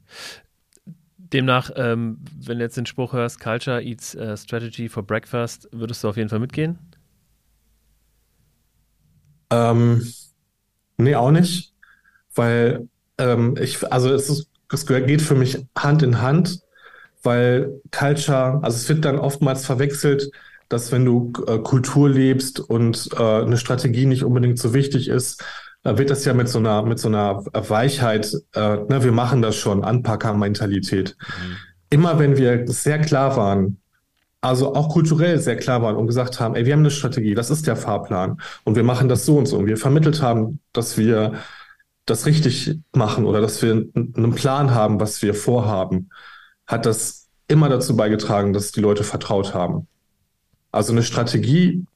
[1.17, 6.05] Demnach, ähm, wenn du jetzt den Spruch hörst, Culture eats uh, Strategy for Breakfast, würdest
[6.05, 6.79] du auf jeden Fall mitgehen?
[9.51, 10.07] Ähm,
[11.05, 11.73] Nee, auch nicht.
[12.35, 12.89] Weil
[13.19, 16.61] ähm, ich, also es, ist, es geht für mich Hand in Hand,
[17.23, 20.31] weil Culture, also es wird dann oftmals verwechselt,
[20.69, 25.45] dass wenn du äh, Kultur lebst und äh, eine Strategie nicht unbedingt so wichtig ist,
[25.85, 29.43] äh, wird das ja mit so einer, mit so einer Weichheit, äh, ne, wir machen
[29.43, 31.17] das schon, Anpacker-Mentalität.
[31.19, 31.57] Mhm.
[31.91, 33.79] Immer wenn wir sehr klar waren,
[34.45, 37.49] also auch kulturell sehr klar waren und gesagt haben, ey, wir haben eine Strategie, das
[37.49, 40.99] ist der Fahrplan und wir machen das so und so und wir vermittelt haben, dass
[40.99, 41.41] wir
[42.05, 46.11] das richtig machen oder dass wir einen Plan haben, was wir vorhaben,
[46.67, 49.87] hat das immer dazu beigetragen, dass die Leute vertraut haben.
[50.73, 51.87] Also eine Strategie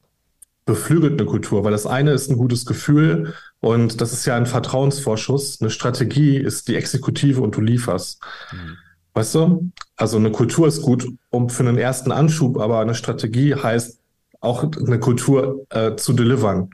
[0.64, 4.46] beflügelt eine Kultur, weil das eine ist ein gutes Gefühl und das ist ja ein
[4.46, 5.60] Vertrauensvorschuss.
[5.60, 8.22] Eine Strategie ist die Exekutive und du lieferst.
[8.52, 8.78] Mhm.
[9.18, 9.72] Weißt du?
[9.96, 13.98] Also eine Kultur ist gut um für einen ersten Anschub, aber eine Strategie heißt
[14.38, 16.70] auch eine Kultur äh, zu delivern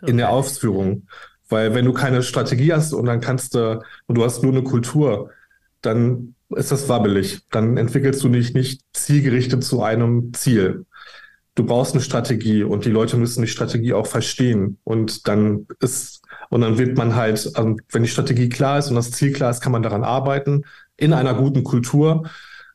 [0.00, 0.12] okay.
[0.12, 1.08] in der Ausführung.
[1.48, 4.62] Weil wenn du keine Strategie hast und dann kannst du, und du hast nur eine
[4.62, 5.30] Kultur,
[5.82, 7.40] dann ist das wabbelig.
[7.50, 10.86] Dann entwickelst du dich nicht zielgerichtet zu einem Ziel
[11.58, 14.78] du brauchst eine Strategie und die Leute müssen die Strategie auch verstehen.
[14.84, 18.94] Und dann ist, und dann wird man halt, also wenn die Strategie klar ist und
[18.94, 20.64] das Ziel klar ist, kann man daran arbeiten,
[20.98, 22.28] in einer guten Kultur.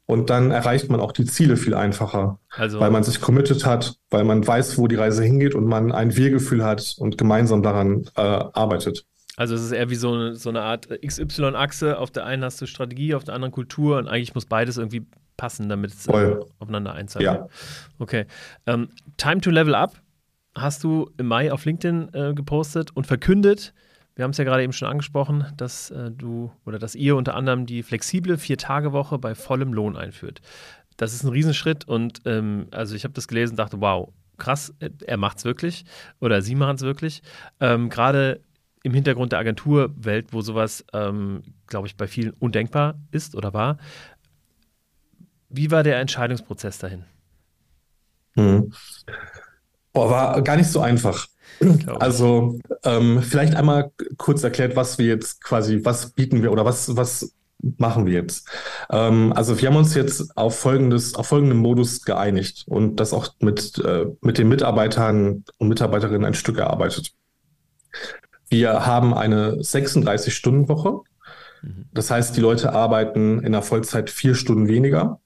[0.06, 3.96] Und dann erreicht man auch die Ziele viel einfacher, also, weil man sich committed hat,
[4.10, 8.10] weil man weiß, wo die Reise hingeht und man ein Wir-Gefühl hat und gemeinsam daran
[8.18, 9.06] äh, arbeitet.
[9.38, 11.98] Also es ist eher wie so eine, so eine Art XY-Achse.
[11.98, 15.06] Auf der einen hast du Strategie, auf der anderen Kultur und eigentlich muss beides irgendwie
[15.38, 17.26] passen, damit es äh, aufeinander einzahlt.
[17.26, 17.48] Ja.
[17.98, 18.26] Okay.
[18.68, 19.94] Ähm, Time to Level Up
[20.56, 23.74] hast du im Mai auf LinkedIn äh, gepostet und verkündet.
[24.16, 27.36] Wir haben es ja gerade eben schon angesprochen, dass äh, du oder dass ihr unter
[27.36, 30.42] anderem die flexible Vier-Tage-Woche bei vollem Lohn einführt.
[30.98, 34.74] Das ist ein Riesenschritt und ähm, also ich habe das gelesen und dachte, wow, krass,
[35.06, 35.86] er macht es wirklich
[36.20, 37.24] oder sie machen es wirklich.
[37.60, 38.42] Ähm, gerade
[38.84, 43.78] im Hintergrund der Agenturwelt, wo sowas, ähm, glaube ich, bei vielen undenkbar ist oder war.
[45.50, 47.06] Wie war der Entscheidungsprozess dahin?
[48.36, 48.74] Hm.
[49.94, 51.28] Boah, war gar nicht so einfach.
[52.00, 56.96] Also ähm, vielleicht einmal kurz erklärt, was wir jetzt quasi, was bieten wir oder was,
[56.96, 57.34] was
[57.78, 58.48] machen wir jetzt?
[58.90, 63.30] Ähm, also wir haben uns jetzt auf folgendes, auf folgenden Modus geeinigt und das auch
[63.40, 67.14] mit, äh, mit den Mitarbeitern und Mitarbeiterinnen ein Stück erarbeitet.
[68.50, 71.00] Wir haben eine 36-Stunden-Woche.
[71.62, 71.86] Mhm.
[71.94, 75.20] Das heißt, die Leute arbeiten in der Vollzeit vier Stunden weniger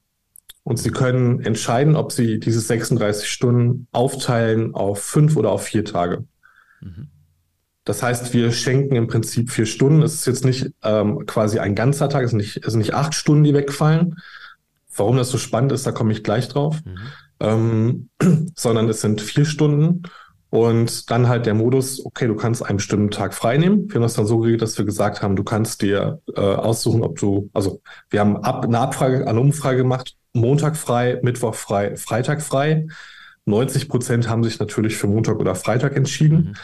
[0.68, 5.82] und sie können entscheiden, ob sie diese 36 Stunden aufteilen auf fünf oder auf vier
[5.82, 6.24] Tage.
[6.82, 7.08] Mhm.
[7.84, 10.02] Das heißt, wir schenken im Prinzip vier Stunden.
[10.02, 12.92] Es ist jetzt nicht ähm, quasi ein ganzer Tag, es sind, nicht, es sind nicht
[12.92, 14.16] acht Stunden, die wegfallen.
[14.94, 16.76] Warum das so spannend ist, da komme ich gleich drauf.
[16.84, 16.98] Mhm.
[17.40, 18.08] Ähm,
[18.54, 20.02] sondern es sind vier Stunden
[20.50, 23.88] und dann halt der Modus, okay, du kannst einen bestimmten Tag frei nehmen.
[23.88, 27.02] Wir haben das dann so geregelt, dass wir gesagt haben, du kannst dir äh, aussuchen,
[27.02, 31.96] ob du, also wir haben ab, eine Abfrage, eine Umfrage gemacht, Montag frei, Mittwoch frei,
[31.96, 32.86] Freitag frei.
[33.44, 36.36] 90 Prozent haben sich natürlich für Montag oder Freitag entschieden.
[36.36, 36.54] Mhm.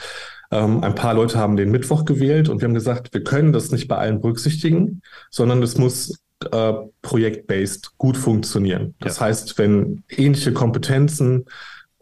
[0.51, 3.71] Ähm, ein paar Leute haben den Mittwoch gewählt und wir haben gesagt, wir können das
[3.71, 6.19] nicht bei allen berücksichtigen, sondern es muss
[6.53, 8.95] äh, projektbased gut funktionieren.
[9.01, 9.27] Das ja.
[9.27, 11.47] heißt, wenn ähnliche Kompetenzen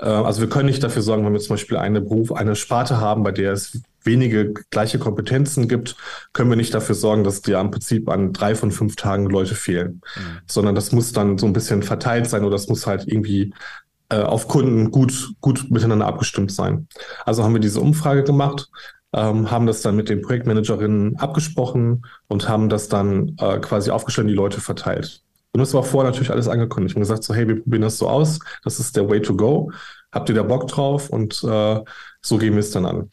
[0.03, 3.01] äh, also wir können nicht dafür sorgen, wenn wir zum Beispiel eine Beruf, eine Sparte
[3.01, 5.97] haben, bei der es wenige gleiche Kompetenzen gibt,
[6.33, 9.55] können wir nicht dafür sorgen, dass dir im Prinzip an drei von fünf Tagen Leute
[9.55, 10.39] fehlen, mhm.
[10.47, 13.53] sondern das muss dann so ein bisschen verteilt sein oder das muss halt irgendwie
[14.09, 16.89] äh, auf Kunden gut, gut miteinander abgestimmt sein.
[17.25, 18.69] Also haben wir diese Umfrage gemacht,
[19.15, 24.29] ähm, haben das dann mit den Projektmanagerinnen abgesprochen und haben das dann äh, quasi aufgestellt
[24.29, 25.23] die Leute verteilt.
[25.55, 28.09] Und das war vorher natürlich alles angekündigt und gesagt so, hey, wir probieren das so
[28.09, 29.71] aus, das ist der Way to go.
[30.11, 31.11] Habt ihr da Bock drauf?
[31.11, 31.81] Und äh,
[32.23, 33.11] so gehen wir es dann an.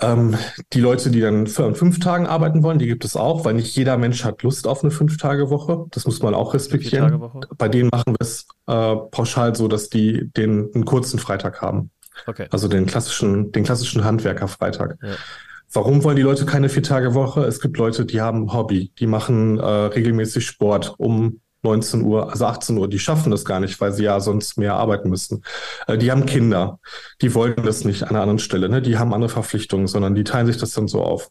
[0.00, 0.36] Ähm,
[0.72, 3.76] die Leute, die dann an fünf Tagen arbeiten wollen, die gibt es auch, weil nicht
[3.76, 5.86] jeder Mensch hat Lust auf eine Fünf-Tage-Woche.
[5.90, 7.22] Das muss man auch respektieren.
[7.56, 11.90] Bei denen machen wir es äh, pauschal so, dass die den einen kurzen Freitag haben.
[12.26, 12.46] Okay.
[12.50, 14.98] Also den klassischen, den klassischen Handwerker-Freitag.
[15.02, 15.14] Ja.
[15.72, 17.44] Warum wollen die Leute keine Vier-Tage-Woche?
[17.44, 22.46] Es gibt Leute, die haben Hobby, die machen äh, regelmäßig Sport um 19 Uhr, also
[22.46, 25.42] 18 Uhr, die schaffen das gar nicht, weil sie ja sonst mehr arbeiten müssen.
[25.86, 26.78] Äh, die haben Kinder,
[27.22, 28.82] die wollen das nicht an einer anderen Stelle, ne?
[28.82, 31.30] die haben andere Verpflichtungen, sondern die teilen sich das dann so auf.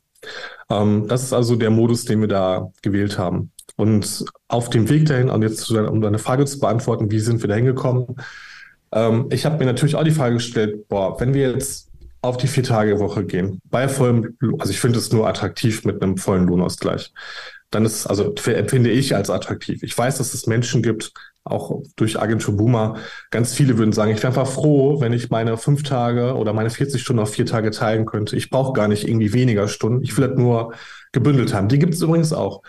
[0.69, 3.51] Ähm, das ist also der Modus, den wir da gewählt haben.
[3.75, 7.47] Und auf dem Weg dahin, und jetzt um deine Frage zu beantworten, wie sind wir
[7.47, 8.15] da hingekommen?
[8.91, 11.89] Ähm, ich habe mir natürlich auch die Frage gestellt, boah, wenn wir jetzt
[12.23, 13.59] auf die Vier-Tage-Woche gehen.
[13.69, 17.11] Bei vollem, also ich finde es nur attraktiv mit einem vollen Lohnausgleich.
[17.73, 19.81] Dann ist, also empfinde ich als attraktiv.
[19.83, 21.11] Ich weiß, dass es Menschen gibt,
[21.43, 22.97] auch durch Agentur Boomer,
[23.31, 26.69] ganz viele würden sagen, ich wäre einfach froh, wenn ich meine fünf Tage oder meine
[26.69, 28.35] 40 Stunden auf vier Tage teilen könnte.
[28.35, 30.03] Ich brauche gar nicht irgendwie weniger Stunden.
[30.03, 30.73] Ich will das nur
[31.11, 31.67] gebündelt haben.
[31.67, 32.61] Die gibt es übrigens auch.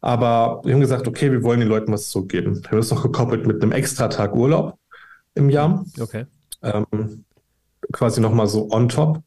[0.00, 2.56] Aber wir haben gesagt, okay, wir wollen den Leuten was zurückgeben.
[2.62, 4.78] Wir haben das noch gekoppelt mit einem extra Tag Urlaub
[5.34, 5.84] im Jahr.
[5.98, 6.26] Okay.
[6.62, 7.24] Ähm,
[7.92, 9.22] quasi nochmal so on top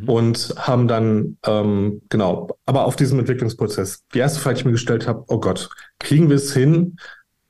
[0.00, 0.08] mhm.
[0.08, 4.04] und haben dann, ähm, genau, aber auf diesem Entwicklungsprozess.
[4.14, 6.96] Die erste Frage, die ich mir gestellt habe, oh Gott, kriegen wir es hin,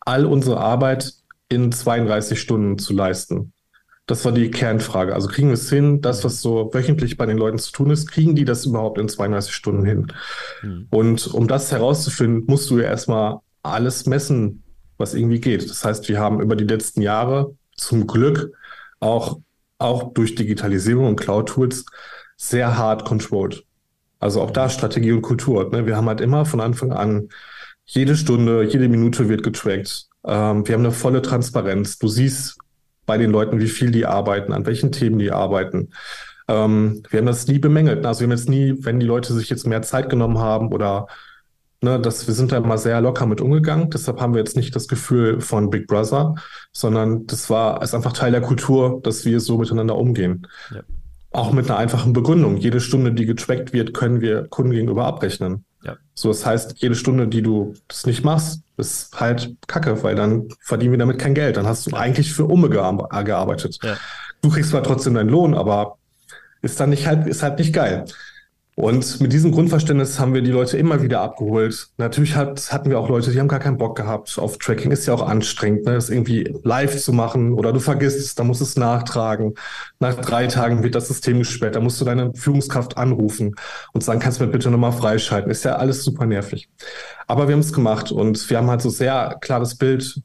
[0.01, 1.13] all unsere Arbeit
[1.49, 3.53] in 32 Stunden zu leisten?
[4.07, 5.15] Das war die Kernfrage.
[5.15, 8.11] Also kriegen wir es hin, das, was so wöchentlich bei den Leuten zu tun ist,
[8.11, 10.13] kriegen die das überhaupt in 32 Stunden hin?
[10.63, 10.89] Mhm.
[10.91, 14.65] Und um das herauszufinden, musst du ja erstmal alles messen,
[14.99, 15.69] was irgendwie geht.
[15.69, 18.53] Das heißt, wir haben über die letzten Jahre zum Glück
[19.01, 19.39] auch,
[19.83, 21.85] auch durch Digitalisierung und Cloud-Tools
[22.37, 23.65] sehr hart controlled.
[24.19, 25.71] Also auch da Strategie und Kultur.
[25.71, 25.87] Ne?
[25.87, 27.29] Wir haben halt immer von Anfang an
[27.85, 30.07] jede Stunde, jede Minute wird getrackt.
[30.25, 31.99] Ähm, wir haben eine volle Transparenz.
[31.99, 32.57] Du siehst
[33.07, 35.91] bei den Leuten, wie viel die arbeiten, an welchen Themen die arbeiten.
[36.49, 38.07] Ähm, wir haben das nie bemängelt.
[38.07, 41.09] Also wir haben jetzt nie, wenn die Leute sich jetzt mehr Zeit genommen haben oder
[41.83, 43.91] ne, das, wir sind da immer sehr locker mit umgegangen.
[43.91, 46.37] Deshalb haben wir jetzt nicht das Gefühl von Big Brother,
[46.73, 50.47] sondern das war ist einfach Teil der Kultur, dass wir so miteinander umgehen.
[50.75, 50.81] Ja.
[51.33, 52.57] Auch mit einer einfachen Begründung.
[52.57, 55.65] Jede Stunde, die getrackt wird, können wir Kunden gegenüber abrechnen.
[55.83, 55.97] Ja.
[56.15, 60.49] So, das heißt, jede Stunde, die du das nicht machst, ist halt Kacke, weil dann
[60.61, 61.57] verdienen wir damit kein Geld.
[61.57, 63.79] Dann hast du eigentlich für Umme gearbeitet.
[63.83, 63.97] Ja.
[64.43, 65.97] Du kriegst zwar trotzdem deinen Lohn, aber
[66.61, 68.05] ist dann nicht halt, ist halt nicht geil.
[68.83, 71.87] Und mit diesem Grundverständnis haben wir die Leute immer wieder abgeholt.
[71.99, 74.91] Natürlich hat, hatten wir auch Leute, die haben gar keinen Bock gehabt auf Tracking.
[74.91, 75.95] Ist ja auch anstrengend, ne?
[75.95, 79.55] das irgendwie live zu machen oder du vergisst es, da musst du es nachtragen.
[80.01, 83.55] Nach drei Tagen wird das System gesperrt, da musst du deine Führungskraft anrufen
[83.93, 85.53] und sagen, kannst du mir bitte nochmal freischalten.
[85.53, 86.69] Ist ja alles super nervig.
[87.29, 90.21] Aber wir haben es gemacht und wir haben halt so sehr klares Bild,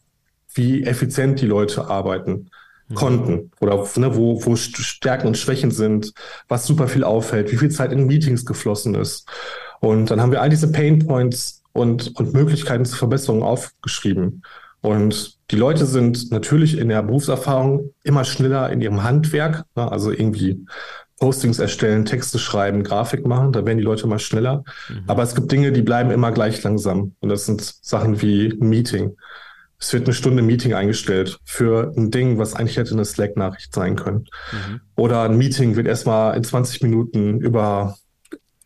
[0.55, 2.49] wie effizient die Leute arbeiten.
[2.89, 2.95] Mhm.
[2.95, 6.13] konnten oder ne, wo, wo Stärken und Schwächen sind,
[6.47, 9.28] was super viel auffällt, wie viel Zeit in Meetings geflossen ist.
[9.80, 14.43] Und dann haben wir all diese Pain Points und, und Möglichkeiten zur Verbesserung aufgeschrieben.
[14.82, 20.12] Und die Leute sind natürlich in der Berufserfahrung immer schneller in ihrem Handwerk, ne, also
[20.12, 20.65] irgendwie
[21.19, 24.63] Postings erstellen, Texte schreiben, Grafik machen, da werden die Leute immer schneller.
[24.88, 25.04] Mhm.
[25.08, 27.15] Aber es gibt Dinge, die bleiben immer gleich langsam.
[27.19, 29.17] Und das sind Sachen wie Meeting
[29.79, 33.95] es wird eine Stunde Meeting eingestellt für ein Ding, was eigentlich hätte eine Slack-Nachricht sein
[33.95, 34.25] können.
[34.51, 34.81] Mhm.
[34.95, 37.95] Oder ein Meeting wird erstmal in 20 Minuten über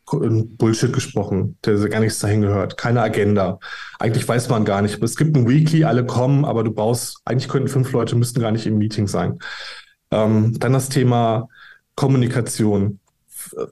[0.06, 2.78] Bullshit gesprochen, der gar nichts dahin gehört.
[2.78, 3.60] Keine Agenda.
[4.00, 5.02] Eigentlich weiß man gar nicht.
[5.02, 8.52] Es gibt ein Weekly, alle kommen, aber du brauchst, eigentlich könnten fünf Leute, müssten gar
[8.52, 9.40] nicht im Meeting sein.
[10.12, 11.48] Ähm, dann das Thema
[11.96, 13.00] Kommunikation,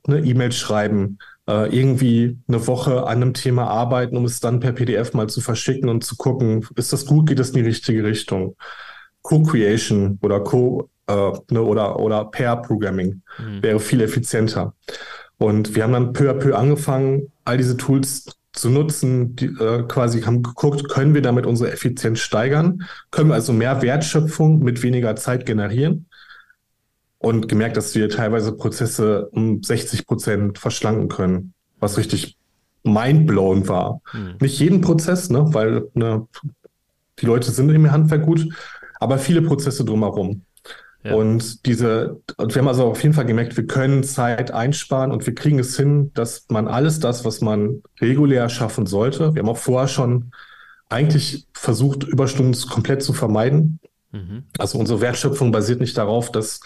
[0.07, 1.19] ne, E-Mails schreiben,
[1.49, 5.41] äh, irgendwie eine Woche an einem Thema arbeiten, um es dann per PDF mal zu
[5.41, 8.55] verschicken und zu gucken, ist das gut, geht es in die richtige Richtung?
[9.23, 13.63] Co-Creation oder Co- äh, ne, oder, oder Pair-Programming mhm.
[13.63, 14.73] wäre viel effizienter.
[15.37, 19.83] Und wir haben dann peu à peu angefangen, all diese Tools zu nutzen, die äh,
[19.87, 22.83] quasi haben geguckt, können wir damit unsere Effizienz steigern?
[23.09, 26.07] Können wir also mehr Wertschöpfung mit weniger Zeit generieren?
[27.19, 32.37] Und gemerkt, dass wir teilweise Prozesse um 60 Prozent verschlanken können, was richtig
[32.83, 34.01] mindblown war.
[34.13, 34.35] Mhm.
[34.39, 36.27] Nicht jeden Prozess, ne, weil ne,
[37.19, 38.47] die Leute sind im Handwerk gut,
[38.99, 40.43] aber viele Prozesse drumherum.
[41.03, 41.13] Ja.
[41.13, 45.25] Und diese, und wir haben also auf jeden Fall gemerkt, wir können Zeit einsparen und
[45.25, 49.49] wir kriegen es hin, dass man alles das, was man regulär schaffen sollte, wir haben
[49.49, 50.31] auch vorher schon
[50.89, 53.79] eigentlich versucht, Überstunden komplett zu vermeiden.
[54.11, 54.43] Mhm.
[54.57, 56.59] Also unsere Wertschöpfung basiert nicht darauf, dass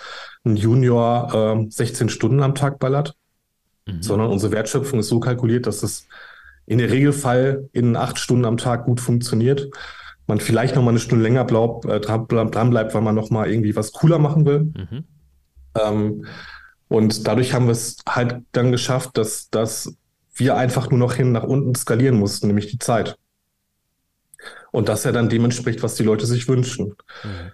[0.45, 3.15] ein Junior äh, 16 Stunden am Tag ballert,
[3.85, 4.01] mhm.
[4.01, 6.07] sondern unsere Wertschöpfung ist so kalkuliert, dass es
[6.65, 9.69] in der Regelfall in acht Stunden am Tag gut funktioniert.
[10.27, 13.29] Man vielleicht noch mal eine Stunde länger blaub, äh, dran, dran bleibt, weil man noch
[13.29, 14.59] mal irgendwie was cooler machen will.
[14.59, 15.03] Mhm.
[15.81, 16.25] Ähm,
[16.87, 19.95] und dadurch haben wir es halt dann geschafft, dass, dass
[20.35, 23.17] wir einfach nur noch hin nach unten skalieren mussten, nämlich die Zeit.
[24.71, 26.95] Und das ja dann dem entspricht, was die Leute sich wünschen.
[27.23, 27.51] Mhm.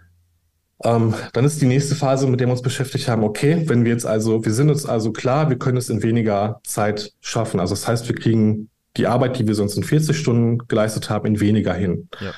[0.84, 3.92] Ähm, dann ist die nächste Phase, mit der wir uns beschäftigt haben, okay, wenn wir
[3.92, 7.60] jetzt also, wir sind uns also klar, wir können es in weniger Zeit schaffen.
[7.60, 11.26] Also das heißt, wir kriegen die Arbeit, die wir sonst in 40 Stunden geleistet haben,
[11.28, 12.08] in weniger hin.
[12.22, 12.34] Ja.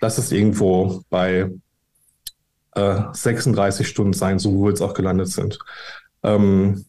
[0.00, 1.50] Lass es irgendwo bei
[2.72, 5.58] äh, 36 Stunden sein, so wo wir jetzt auch gelandet sind.
[6.22, 6.84] Ähm,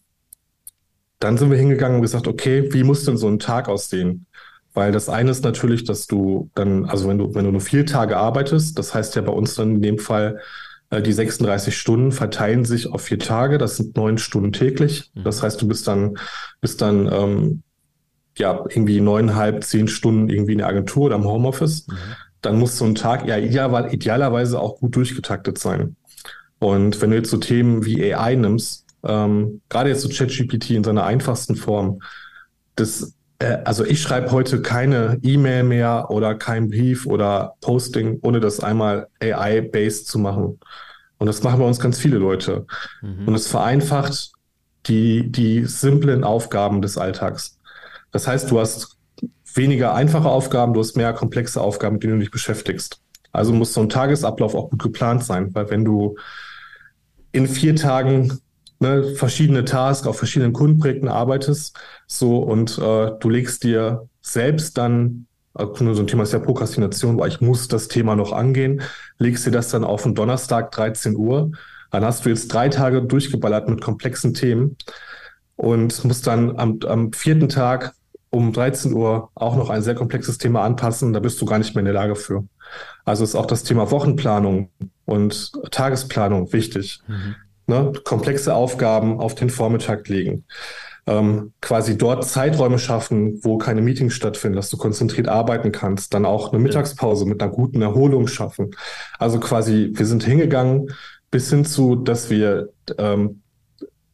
[1.18, 4.26] dann sind wir hingegangen und gesagt, okay, wie muss denn so ein Tag aussehen?
[4.74, 7.86] Weil das eine ist natürlich, dass du dann, also wenn du, wenn du nur vier
[7.86, 10.40] Tage arbeitest, das heißt ja bei uns dann in dem Fall,
[10.92, 15.10] die 36 Stunden verteilen sich auf vier Tage, das sind neun Stunden täglich.
[15.14, 15.24] Mhm.
[15.24, 16.16] Das heißt, du bist dann,
[16.60, 17.62] bist dann ähm,
[18.38, 21.88] ja irgendwie neuneinhalb, zehn Stunden irgendwie in der Agentur oder im Homeoffice.
[21.88, 21.94] Mhm.
[22.40, 25.96] Dann muss so ein Tag ja ideal, idealerweise auch gut durchgetaktet sein.
[26.58, 30.84] Und wenn du jetzt so Themen wie AI nimmst, ähm, gerade jetzt so ChatGPT in
[30.84, 32.00] seiner einfachsten Form,
[32.76, 38.40] das äh, also ich schreibe heute keine E-Mail mehr oder kein Brief oder Posting, ohne
[38.40, 40.58] das einmal AI-based zu machen.
[41.18, 42.66] Und das machen bei uns ganz viele Leute.
[43.02, 43.28] Mhm.
[43.28, 44.32] Und es vereinfacht
[44.86, 47.58] die, die simplen Aufgaben des Alltags.
[48.12, 48.96] Das heißt, du hast
[49.54, 53.00] weniger einfache Aufgaben, du hast mehr komplexe Aufgaben, mit denen du dich beschäftigst.
[53.32, 56.16] Also muss so ein Tagesablauf auch gut geplant sein, weil wenn du
[57.32, 58.40] in vier Tagen
[58.78, 65.26] ne, verschiedene Tasks auf verschiedenen Kundenprojekten arbeitest, so und äh, du legst dir selbst dann
[65.56, 68.82] also so ein Thema ist ja Prokrastination, weil ich muss das Thema noch angehen,
[69.18, 71.52] legst dir das dann auf den Donnerstag 13 Uhr,
[71.90, 74.76] dann hast du jetzt drei Tage durchgeballert mit komplexen Themen
[75.56, 77.94] und musst dann am, am vierten Tag
[78.30, 81.74] um 13 Uhr auch noch ein sehr komplexes Thema anpassen, da bist du gar nicht
[81.74, 82.44] mehr in der Lage für.
[83.04, 84.70] Also ist auch das Thema Wochenplanung
[85.06, 87.00] und Tagesplanung wichtig.
[87.06, 87.36] Mhm.
[87.66, 87.92] Ne?
[88.04, 90.44] Komplexe Aufgaben auf den Vormittag legen
[91.06, 96.24] ähm, quasi dort Zeiträume schaffen, wo keine Meetings stattfinden, dass du konzentriert arbeiten kannst, dann
[96.26, 98.72] auch eine Mittagspause mit einer guten Erholung schaffen.
[99.18, 100.90] Also quasi, wir sind hingegangen
[101.30, 103.42] bis hin zu, dass wir, ähm,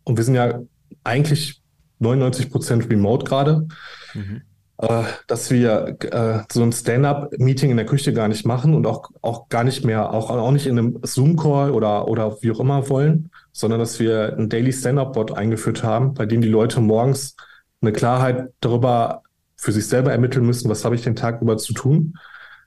[0.05, 0.61] und wir sind ja
[1.05, 1.63] eigentlich
[1.99, 3.69] 99 Prozent remote gerade,
[4.13, 4.43] mhm.
[4.79, 9.09] äh, dass wir äh, so ein Stand-up-Meeting in der Küche gar nicht machen und auch,
[9.23, 12.91] auch gar nicht mehr, auch, auch nicht in einem Zoom-Call oder, oder wie auch immer
[12.91, 17.37] wollen, sondern dass wir ein Daily Stand-Up-Bot eingeführt haben, bei dem die Leute morgens
[17.81, 19.23] eine Klarheit darüber
[19.57, 22.15] für sich selber ermitteln müssen, was habe ich den Tag über zu tun.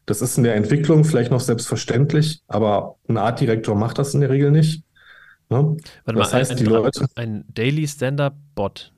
[0.06, 4.30] Das ist in der Entwicklung vielleicht noch selbstverständlich, aber ein Art-Direktor macht das in der
[4.30, 4.84] Regel nicht.
[5.50, 5.78] Ne?
[6.06, 7.06] Warte das mal, heißt, ein, die Leute.
[7.16, 8.92] Ein Daily Stand-Up-Bot.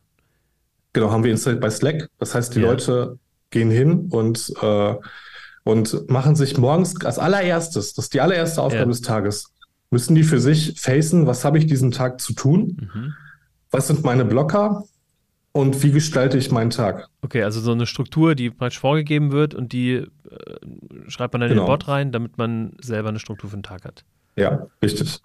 [0.94, 2.10] Genau, haben wir installiert bei Slack.
[2.20, 2.68] Das heißt, die ja.
[2.68, 3.18] Leute
[3.50, 4.96] gehen hin und, äh,
[5.64, 8.90] und machen sich morgens als allererstes, das ist die allererste Aufgabe ja.
[8.90, 9.54] des Tages,
[9.90, 12.90] müssen die für sich facen, was habe ich diesen Tag zu tun?
[12.94, 13.14] Mhm.
[13.72, 14.84] Was sind meine Blocker?
[15.52, 17.08] Und wie gestalte ich meinen Tag?
[17.24, 20.08] Okay, also so eine Struktur, die praktisch vorgegeben wird und die äh,
[21.08, 21.64] schreibt man dann genau.
[21.64, 21.66] in den genau.
[21.66, 24.04] Bot rein, damit man selber eine Struktur für den Tag hat.
[24.36, 25.20] Ja, richtig.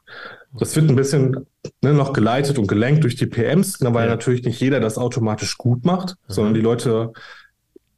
[0.58, 1.46] Das wird ein bisschen
[1.82, 4.12] ne, noch geleitet und gelenkt durch die PMs, ne, weil ja.
[4.12, 6.32] natürlich nicht jeder das automatisch gut macht, mhm.
[6.32, 7.12] sondern die Leute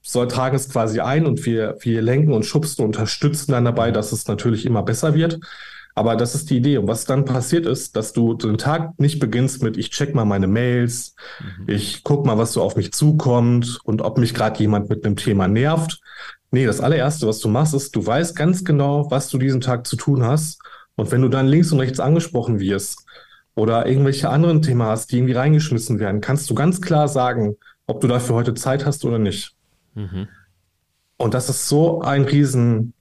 [0.03, 3.93] soll, tragen es quasi ein und wir, wir lenken und schubsen und unterstützen dann dabei,
[3.93, 5.39] dass es natürlich immer besser wird.
[5.97, 6.79] Aber das ist die Idee.
[6.79, 10.25] Und was dann passiert ist, dass du den Tag nicht beginnst mit, ich check mal
[10.25, 11.69] meine Mails, mhm.
[11.69, 15.17] ich guck mal, was so auf mich zukommt und ob mich gerade jemand mit einem
[15.17, 16.01] Thema nervt.
[16.51, 19.87] Nee, das allererste, was du machst, ist, du weißt ganz genau, was du diesen Tag
[19.87, 20.61] zu tun hast.
[20.97, 23.05] Und wenn du dann links und rechts angesprochen wirst
[23.55, 28.01] oder irgendwelche anderen Themen hast, die irgendwie reingeschmissen werden, kannst du ganz klar sagen, ob
[28.01, 29.55] du dafür heute Zeit hast oder nicht.
[29.95, 30.29] Mhm.
[31.17, 32.94] Und das ist so ein riesen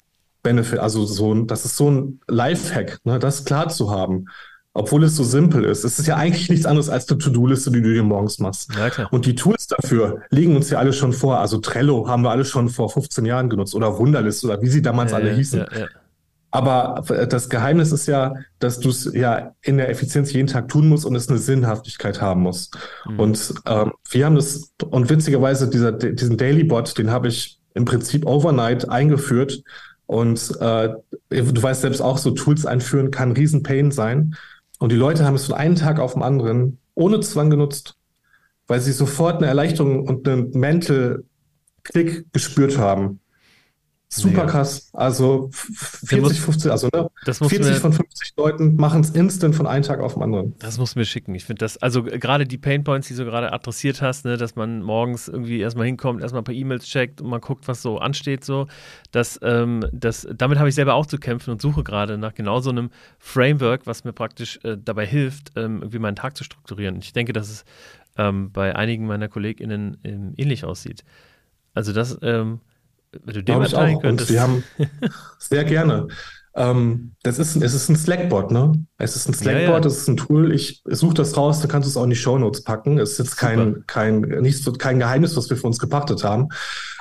[0.44, 4.26] Benefit, also so ein, das ist so ein Lifehack, ne, das klar zu haben.
[4.76, 5.84] Obwohl es so simpel ist.
[5.84, 8.72] Es ist ja eigentlich nichts anderes als eine To-Do-Liste, die du dir morgens machst.
[8.76, 11.38] Ja, und die Tools dafür liegen uns ja alle schon vor.
[11.40, 14.82] Also Trello haben wir alle schon vor 15 Jahren genutzt oder Wunderlist oder wie sie
[14.82, 15.66] damals ja, alle ja, hießen.
[16.50, 20.88] Aber das Geheimnis ist ja, dass du es ja in der Effizienz jeden Tag tun
[20.88, 22.70] musst und es eine Sinnhaftigkeit haben muss.
[23.06, 23.20] Mhm.
[23.20, 27.86] Und ähm, wir haben das, und witzigerweise dieser, diesen Daily Bot, den habe ich im
[27.86, 29.64] Prinzip overnight eingeführt,
[30.14, 30.90] und äh,
[31.32, 34.36] du weißt selbst auch, so Tools einführen kann ein Riesen-Pain sein.
[34.78, 37.98] Und die Leute haben es von einem Tag auf den anderen ohne Zwang genutzt,
[38.68, 41.24] weil sie sofort eine Erleichterung und einen Mental
[41.82, 43.22] Klick gespürt haben.
[44.16, 44.90] Super krass.
[44.94, 49.66] Also 40, muss, 50, also ne, 40 mir, von 50 Leuten machen es instant von
[49.66, 50.56] einem Tag auf den anderen.
[50.60, 51.34] Das muss mir schicken.
[51.34, 54.84] Ich finde das, also gerade die Painpoints, die du gerade adressiert hast, ne, dass man
[54.84, 58.46] morgens irgendwie erstmal hinkommt, erstmal ein paar E-Mails checkt und mal guckt, was so ansteht,
[58.46, 58.68] so,
[59.12, 62.60] das, ähm, das, damit habe ich selber auch zu kämpfen und suche gerade nach genau
[62.60, 66.98] so einem Framework, was mir praktisch äh, dabei hilft, ähm, irgendwie meinen Tag zu strukturieren.
[67.00, 67.66] Ich denke, dass es
[68.18, 71.04] ähm, bei einigen meiner KollegInnen ähm, ähnlich aussieht.
[71.74, 72.60] Also das, ähm,
[73.24, 74.30] wenn du dem erteilen könntest.
[74.30, 74.64] Und wir haben
[75.40, 76.08] sehr gerne.
[76.56, 78.74] Ähm, das ist, es ist ein Slackbot, ne?
[79.04, 79.86] Es ist ein Slackbot, ja, ja.
[79.86, 80.54] es ist ein Tool.
[80.54, 82.98] Ich suche das raus, dann kannst du es auch in die Show Notes packen.
[82.98, 86.50] Es ist jetzt kein, kein, nicht so, kein Geheimnis, was wir für uns gepachtet haben.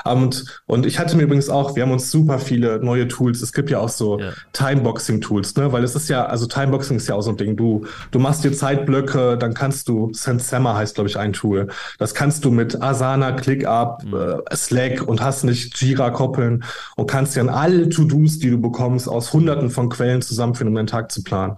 [0.05, 3.41] Und, und ich hatte mir übrigens auch, wir haben uns super viele neue Tools.
[3.41, 4.33] Es gibt ja auch so ja.
[4.53, 5.73] Timeboxing-Tools, ne?
[5.73, 7.57] Weil es ist ja, also Timeboxing ist ja auch so ein Ding.
[7.57, 11.69] Du, du machst dir Zeitblöcke, dann kannst du, Sensema heißt, glaube ich, ein Tool.
[11.99, 14.15] Das kannst du mit Asana, ClickUp, mhm.
[14.15, 16.65] äh, Slack und hast nicht Jira koppeln
[16.97, 20.75] und kannst dir an alle To-Dos, die du bekommst, aus hunderten von Quellen zusammenführen, um
[20.75, 21.57] deinen Tag zu planen.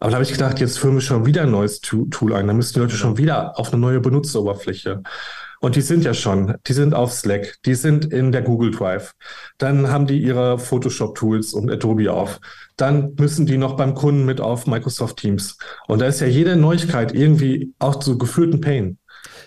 [0.00, 2.46] Aber da habe ich gedacht, jetzt führen wir schon wieder ein neues Tool ein.
[2.46, 5.02] Da müssen die Leute schon wieder auf eine neue Benutzeroberfläche.
[5.60, 9.12] Und die sind ja schon, die sind auf Slack, die sind in der Google Drive.
[9.58, 12.40] Dann haben die ihre Photoshop-Tools und Adobe auf.
[12.76, 15.58] Dann müssen die noch beim Kunden mit auf Microsoft Teams.
[15.86, 18.96] Und da ist ja jede Neuigkeit irgendwie auch zu gefühlten Pain.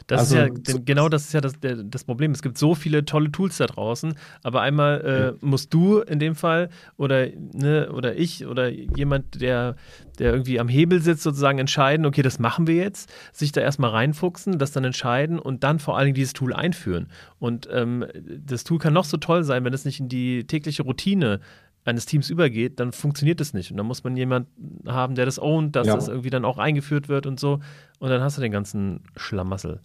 [0.07, 2.31] Das also, ist ja, genau das ist ja das, der, das Problem.
[2.31, 5.33] Es gibt so viele tolle Tools da draußen, aber einmal äh, ja.
[5.41, 9.75] musst du in dem Fall oder, ne, oder ich oder jemand, der,
[10.19, 13.91] der irgendwie am Hebel sitzt, sozusagen entscheiden, okay, das machen wir jetzt, sich da erstmal
[13.91, 17.07] reinfuchsen, das dann entscheiden und dann vor allen Dingen dieses Tool einführen.
[17.39, 18.05] Und ähm,
[18.45, 21.39] das Tool kann noch so toll sein, wenn es nicht in die tägliche Routine
[21.85, 23.71] eines Teams übergeht, dann funktioniert das nicht.
[23.71, 25.95] Und dann muss man jemanden haben, der das ownt, dass ja.
[25.95, 27.59] das irgendwie dann auch eingeführt wird und so.
[27.99, 29.81] Und dann hast du den ganzen Schlamassel.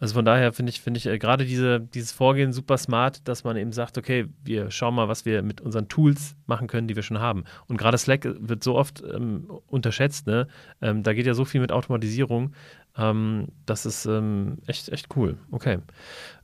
[0.00, 3.42] Also von daher finde ich, finde ich äh, gerade diese, dieses Vorgehen super smart, dass
[3.42, 6.94] man eben sagt, okay, wir schauen mal, was wir mit unseren Tools machen können, die
[6.94, 7.44] wir schon haben.
[7.66, 10.46] Und gerade Slack wird so oft ähm, unterschätzt, ne?
[10.80, 12.52] Ähm, da geht ja so viel mit Automatisierung.
[12.96, 15.36] Ähm, das ist ähm, echt, echt cool.
[15.50, 15.78] Okay.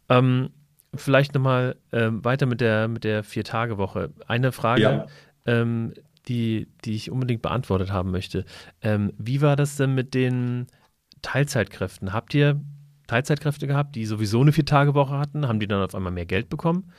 [0.09, 0.51] Ähm,
[0.97, 4.11] vielleicht nochmal ähm, weiter mit der, mit der Vier-Tage-Woche.
[4.27, 5.07] Eine Frage, ja.
[5.47, 5.95] ähm,
[6.29, 8.45] die, die ich unbedingt beantwortet haben möchte.
[8.81, 10.67] Ähm, wie war das denn mit den
[11.23, 12.13] Teilzeitkräften?
[12.13, 12.61] Habt ihr
[13.07, 15.47] Teilzeitkräfte gehabt, die sowieso eine Vier-Tage-Woche hatten?
[15.49, 16.91] Haben die dann auf einmal mehr Geld bekommen?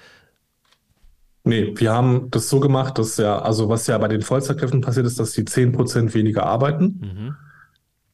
[1.44, 5.06] Nee, wir haben das so gemacht, dass ja, also was ja bei den Vollzeitkräften passiert
[5.06, 7.00] ist, dass die 10% weniger arbeiten.
[7.02, 7.36] Mhm.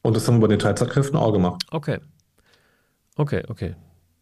[0.02, 1.62] Und das haben wir bei den Teilzeitkräften auch gemacht.
[1.70, 1.98] Okay.
[3.16, 3.74] Okay, okay.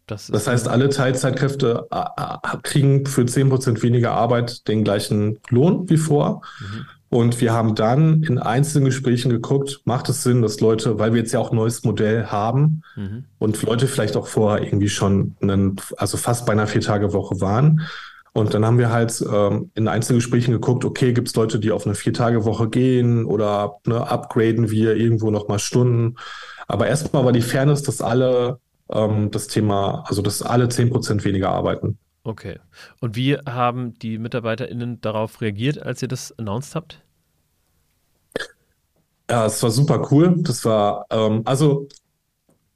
[0.07, 5.89] Das, das heißt, alle Teilzeitkräfte äh, äh, kriegen für 10% weniger Arbeit den gleichen Lohn
[5.89, 6.41] wie vor.
[6.59, 6.85] Mhm.
[7.09, 11.19] Und wir haben dann in einzelnen Gesprächen geguckt, macht es Sinn, dass Leute, weil wir
[11.19, 13.25] jetzt ja auch ein neues Modell haben mhm.
[13.37, 17.81] und Leute vielleicht auch vorher irgendwie schon, einen, also fast bei einer Vier-Tage-Woche waren.
[18.31, 21.73] Und dann haben wir halt ähm, in einzelnen Gesprächen geguckt, okay, gibt es Leute, die
[21.73, 26.15] auf eine Vier-Tage-Woche gehen oder ne, upgraden wir irgendwo nochmal Stunden.
[26.69, 28.59] Aber erstmal war die Fairness, dass alle
[28.91, 31.97] ähm, das Thema, also dass alle 10% weniger arbeiten.
[32.23, 32.59] Okay.
[32.99, 37.01] Und wie haben die MitarbeiterInnen darauf reagiert, als ihr das announced habt?
[39.29, 40.35] Ja, es war super cool.
[40.39, 41.87] Das war, ähm, also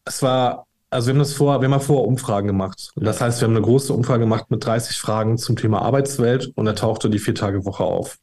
[0.06, 2.92] es war, also wir haben das vor, wir haben mal vor Umfragen gemacht.
[2.96, 3.04] Ja.
[3.04, 6.66] Das heißt, wir haben eine große Umfrage gemacht mit 30 Fragen zum Thema Arbeitswelt und
[6.66, 8.18] da tauchte die Vier-Tage-Woche auf.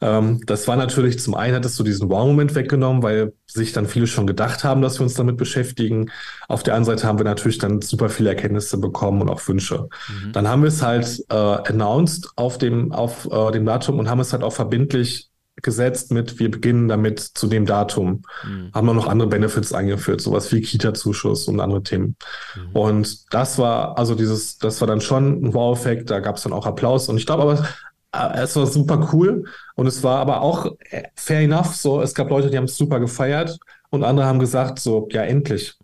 [0.00, 4.06] Ähm, das war natürlich, zum einen hattest du diesen Wow-Moment weggenommen, weil sich dann viele
[4.06, 6.10] schon gedacht haben, dass wir uns damit beschäftigen.
[6.46, 9.88] Auf der anderen Seite haben wir natürlich dann super viele Erkenntnisse bekommen und auch Wünsche.
[10.08, 10.32] Mhm.
[10.32, 14.20] Dann haben wir es halt äh, announced auf dem, auf äh, dem Datum und haben
[14.20, 15.30] es halt auch verbindlich
[15.62, 18.22] gesetzt mit, wir beginnen damit zu dem Datum.
[18.44, 18.70] Mhm.
[18.72, 22.16] Haben wir noch andere Benefits eingeführt, sowas wie Kita-Zuschuss und andere Themen.
[22.54, 22.76] Mhm.
[22.76, 26.52] Und das war, also dieses, das war dann schon ein Wow-Effekt, da gab es dann
[26.52, 27.08] auch Applaus.
[27.08, 27.68] Und ich glaube aber,
[28.12, 29.44] es war super cool
[29.74, 31.74] und es war aber auch äh, fair enough.
[31.74, 33.58] So, es gab Leute, die haben es super gefeiert
[33.90, 35.74] und andere haben gesagt, so, ja, endlich.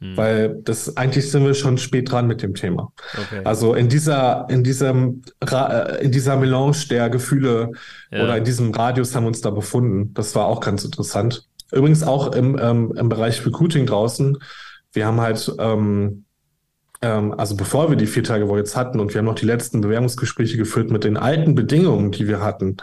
[0.00, 0.16] Hm.
[0.16, 2.92] Weil das eigentlich sind wir schon spät dran mit dem Thema.
[3.12, 3.42] Okay.
[3.44, 7.72] Also in dieser, in diesem, äh, in dieser Melange der Gefühle
[8.10, 8.24] ja.
[8.24, 10.14] oder in diesem Radius haben wir uns da befunden.
[10.14, 11.46] Das war auch ganz interessant.
[11.70, 14.38] Übrigens auch im, ähm, im Bereich Recruiting draußen.
[14.92, 16.24] Wir haben halt ähm,
[17.02, 19.80] also bevor wir die vier Tage Woche jetzt hatten und wir haben noch die letzten
[19.80, 22.76] Bewerbungsgespräche geführt mit den alten Bedingungen, die wir hatten,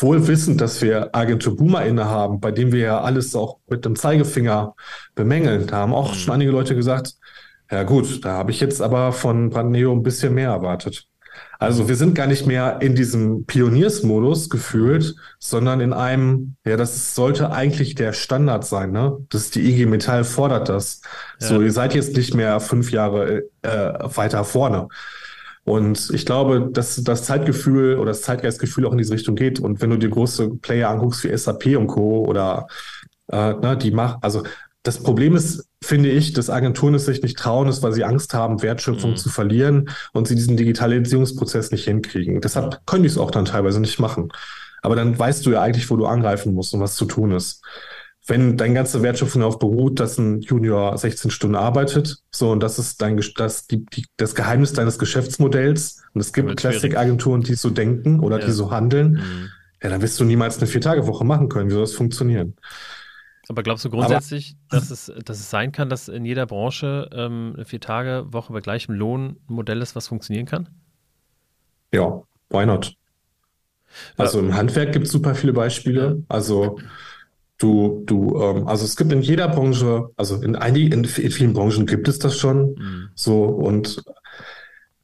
[0.00, 3.84] wohl wissend, dass wir Agentur Boomer inne haben, bei dem wir ja alles auch mit
[3.84, 4.74] dem Zeigefinger
[5.14, 5.66] bemängeln.
[5.66, 6.18] Da haben auch mhm.
[6.18, 7.14] schon einige Leute gesagt,
[7.70, 11.08] ja gut, da habe ich jetzt aber von Brandneo ein bisschen mehr erwartet.
[11.58, 17.14] Also wir sind gar nicht mehr in diesem Pioniersmodus gefühlt, sondern in einem, ja, das
[17.14, 19.16] sollte eigentlich der Standard sein, ne?
[19.30, 21.00] Das ist die IG Metall fordert das.
[21.40, 21.48] Ja.
[21.48, 24.88] So, ihr seid jetzt nicht mehr fünf Jahre äh, weiter vorne.
[25.64, 29.60] Und ich glaube, dass das Zeitgefühl oder das Zeitgeistgefühl auch in diese Richtung geht.
[29.60, 32.26] Und wenn du dir große Player anguckst wie SAP und Co.
[32.26, 32.66] oder
[33.28, 34.42] äh, ne, die machen, also
[34.84, 38.34] das Problem ist, finde ich, dass Agenturen es sich nicht trauen, ist, weil sie Angst
[38.34, 39.16] haben, Wertschöpfung mhm.
[39.16, 42.42] zu verlieren und sie diesen Digitalisierungsprozess nicht hinkriegen.
[42.42, 42.80] Deshalb ja.
[42.84, 44.28] können die es auch dann teilweise nicht machen.
[44.82, 47.64] Aber dann weißt du ja eigentlich, wo du angreifen musst und was zu tun ist.
[48.26, 52.78] Wenn deine ganze Wertschöpfung darauf beruht, dass ein Junior 16 Stunden arbeitet, so und das
[52.78, 57.70] ist dein das, die, die, das Geheimnis deines Geschäftsmodells, und es gibt Classic-Agenturen, die so
[57.70, 58.46] denken oder ja.
[58.46, 59.48] die so handeln, mhm.
[59.82, 61.70] ja, dann wirst du niemals eine Vier-Tage-Woche machen können.
[61.70, 62.54] Wie soll das funktionieren?
[63.48, 67.10] Aber glaubst du grundsätzlich, Aber, dass, es, dass es sein kann, dass in jeder Branche
[67.12, 70.68] ähm, eine Vier-Tage-Woche bei gleichem Lohn ein Modell ist, was funktionieren kann?
[71.92, 72.94] Ja, why not?
[74.16, 76.22] Also im Handwerk gibt es super viele Beispiele.
[76.28, 76.78] Also
[77.58, 81.52] du, du, ähm, also es gibt in jeder Branche, also in einigen, in, in vielen
[81.52, 82.74] Branchen gibt es das schon.
[82.74, 83.08] Mhm.
[83.14, 84.02] So und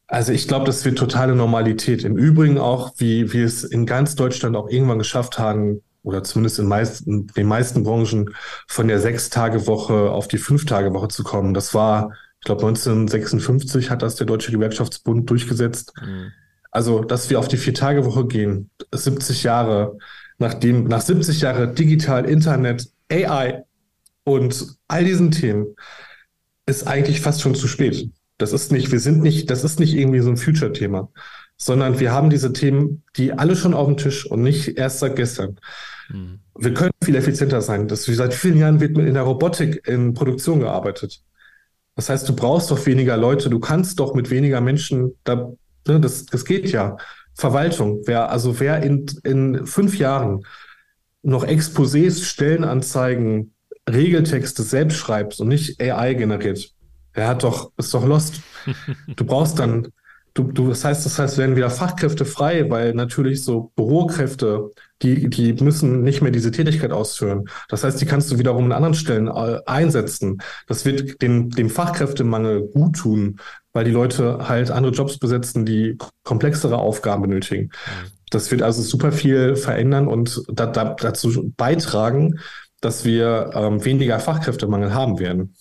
[0.07, 2.03] also ich glaube, das wird totale Normalität.
[2.03, 6.59] Im Übrigen auch, wie wir es in ganz Deutschland auch irgendwann geschafft haben, oder zumindest
[6.59, 8.35] in, meisten, den meisten Branchen
[8.67, 11.55] von der Sechs-Tage-Woche auf die Fünf-Tage-Woche zu kommen.
[11.55, 15.93] Das war, ich glaube, 1956 hat das der Deutsche Gewerkschaftsbund durchgesetzt.
[16.01, 16.33] Mhm.
[16.71, 19.99] Also, dass wir auf die Vier-Tage-Woche gehen, 70 Jahre,
[20.39, 23.65] nachdem, nach 70 Jahren digital, Internet, AI
[24.25, 25.75] und all diesen Themen,
[26.67, 28.09] ist eigentlich fast schon zu spät.
[28.39, 31.11] Das ist nicht, wir sind nicht, das ist nicht irgendwie so ein Future-Thema,
[31.57, 35.17] sondern wir haben diese Themen, die alle schon auf dem Tisch und nicht erst seit
[35.17, 35.59] gestern.
[36.13, 36.41] Mhm.
[36.59, 37.89] Wir können viel effizienter sein.
[37.89, 41.23] Das, seit vielen Jahren wird in der Robotik in Produktion gearbeitet.
[41.97, 45.53] Das heißt, du brauchst doch weniger Leute, du kannst doch mit weniger Menschen, da,
[45.87, 46.97] ne, das, das geht ja.
[47.35, 50.45] Verwaltung, wer, also wer in, in fünf Jahren
[51.23, 53.55] noch Exposés, Stellenanzeigen,
[53.89, 56.73] Regeltexte selbst schreibt und nicht AI generiert,
[57.17, 58.41] der hat doch, ist doch lost.
[59.17, 59.89] Du brauchst dann,
[60.35, 64.71] du, du, das heißt, das heißt, werden wieder Fachkräfte frei, weil natürlich so Bürokräfte,
[65.03, 67.45] die, die müssen nicht mehr diese Tätigkeit ausführen.
[67.69, 70.43] Das heißt, die kannst du wiederum in anderen Stellen äh, einsetzen.
[70.67, 73.41] Das wird dem, dem Fachkräftemangel gut tun,
[73.73, 77.65] weil die Leute halt andere Jobs besetzen, die komplexere Aufgaben benötigen.
[77.65, 78.11] Mhm.
[78.31, 82.39] Das wird also super viel verändern und da, da, dazu beitragen,
[82.81, 85.55] dass wir ähm, weniger Fachkräftemangel haben werden.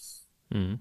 [0.49, 0.79] Mhm.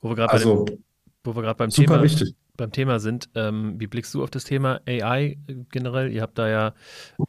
[0.00, 0.78] Wo wir gerade also, bei
[1.24, 2.34] wo wir gerade beim Thema, wichtig.
[2.56, 5.38] Beim Thema sind, ähm, wie blickst du auf das Thema AI
[5.70, 6.12] generell?
[6.12, 6.74] Ihr habt da ja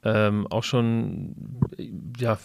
[0.03, 1.36] ähm, auch schon
[2.19, 2.38] ja,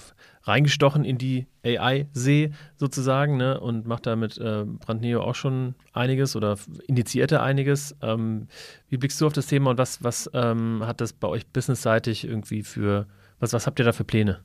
[0.43, 3.61] reingestochen in die AI-See sozusagen ne?
[3.61, 6.57] und macht da mit äh, Brandneo auch schon einiges oder
[6.87, 7.97] initiierte einiges.
[8.03, 8.49] Ähm,
[8.89, 12.27] wie blickst du auf das Thema und was, was ähm, hat das bei euch businessseitig
[12.27, 13.07] irgendwie für,
[13.39, 14.41] was, was habt ihr da für Pläne?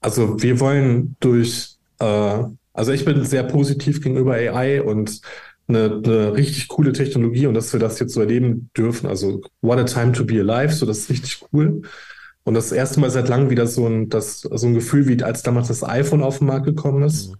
[0.00, 5.20] Also wir wollen durch, äh, also ich bin sehr positiv gegenüber AI und
[5.74, 9.06] eine, eine, richtig coole Technologie und dass wir das jetzt so erleben dürfen.
[9.06, 11.82] Also what a time to be alive, so das ist richtig cool.
[12.44, 15.42] Und das erste Mal seit langem wieder so ein, das, so ein Gefühl, wie als
[15.42, 17.30] damals das iPhone auf den Markt gekommen ist.
[17.30, 17.36] Mhm.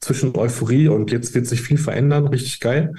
[0.00, 2.26] Zwischen Euphorie und jetzt wird sich viel verändern.
[2.26, 2.94] Richtig geil.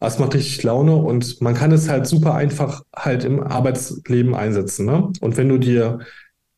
[0.00, 4.84] Das macht richtig Laune und man kann es halt super einfach halt im Arbeitsleben einsetzen.
[4.84, 5.10] Ne?
[5.20, 6.00] Und wenn du dir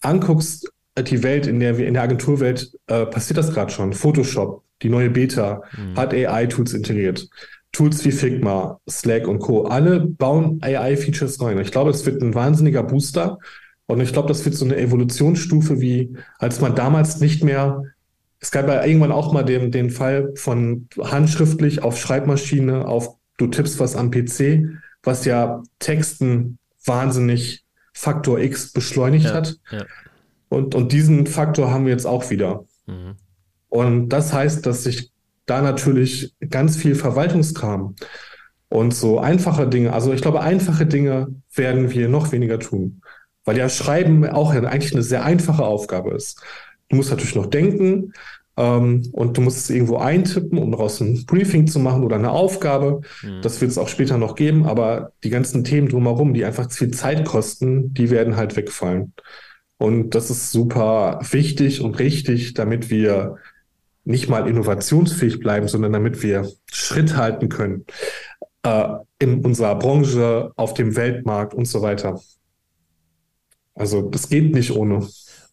[0.00, 3.92] anguckst, die Welt, in der wir in der Agenturwelt äh, passiert das gerade schon.
[3.92, 5.96] Photoshop, die neue Beta, mhm.
[5.96, 7.28] hat AI-Tools integriert.
[7.72, 9.64] Tools wie Figma, Slack und Co.
[9.64, 11.58] Alle bauen AI-Features rein.
[11.58, 13.38] Ich glaube, es wird ein wahnsinniger Booster
[13.86, 17.82] und ich glaube, das wird so eine Evolutionsstufe, wie als man damals nicht mehr,
[18.40, 23.46] es gab ja irgendwann auch mal den, den Fall von handschriftlich auf Schreibmaschine, auf du
[23.46, 24.64] tippst was am PC,
[25.02, 29.56] was ja Texten wahnsinnig Faktor X beschleunigt ja, hat.
[29.70, 29.84] Ja.
[30.48, 32.64] Und, und diesen Faktor haben wir jetzt auch wieder.
[32.86, 33.16] Mhm.
[33.68, 35.10] Und das heißt, dass sich
[35.46, 37.94] da natürlich ganz viel Verwaltungskram
[38.68, 43.00] und so einfache Dinge, also ich glaube, einfache Dinge werden wir noch weniger tun.
[43.44, 46.42] Weil ja Schreiben auch eigentlich eine sehr einfache Aufgabe ist.
[46.88, 48.12] Du musst natürlich noch denken
[48.56, 52.30] ähm, und du musst es irgendwo eintippen, um daraus ein Briefing zu machen oder eine
[52.30, 53.02] Aufgabe.
[53.22, 53.42] Mhm.
[53.42, 56.78] Das wird es auch später noch geben, aber die ganzen Themen drumherum, die einfach zu
[56.78, 59.12] viel Zeit kosten, die werden halt wegfallen.
[59.78, 63.36] Und das ist super wichtig und richtig, damit wir
[64.06, 67.84] nicht mal innovationsfähig bleiben, sondern damit wir Schritt halten können
[68.62, 68.88] äh,
[69.18, 72.20] in unserer Branche, auf dem Weltmarkt und so weiter.
[73.74, 75.06] Also das geht nicht ohne.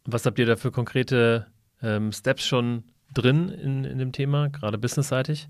[0.06, 1.48] Was habt ihr da für konkrete
[1.82, 2.84] ähm, Steps schon
[3.14, 5.50] drin in, in dem Thema, gerade businessseitig?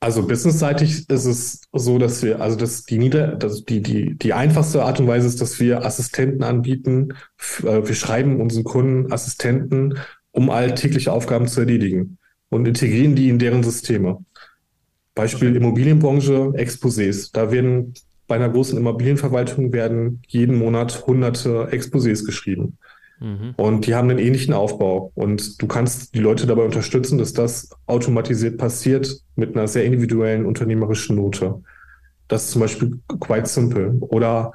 [0.00, 4.34] Also businessseitig ist es so, dass wir, also dass die nieder, dass die, die, die
[4.34, 7.14] einfachste Art und Weise ist, dass wir Assistenten anbieten.
[7.62, 9.98] Äh, wir schreiben unseren Kunden Assistenten,
[10.34, 12.18] um alltägliche Aufgaben zu erledigen
[12.50, 14.18] und integrieren die in deren Systeme.
[15.14, 15.54] Beispiel.
[15.54, 17.30] Immobilienbranche, Exposés.
[17.32, 17.94] Da werden
[18.26, 22.78] bei einer großen Immobilienverwaltung werden jeden Monat hunderte Exposés geschrieben.
[23.20, 23.54] Mhm.
[23.56, 25.12] Und die haben einen ähnlichen Aufbau.
[25.14, 30.46] Und du kannst die Leute dabei unterstützen, dass das automatisiert passiert mit einer sehr individuellen
[30.46, 31.62] unternehmerischen Note.
[32.26, 33.96] Das ist zum Beispiel quite simple.
[34.00, 34.52] Oder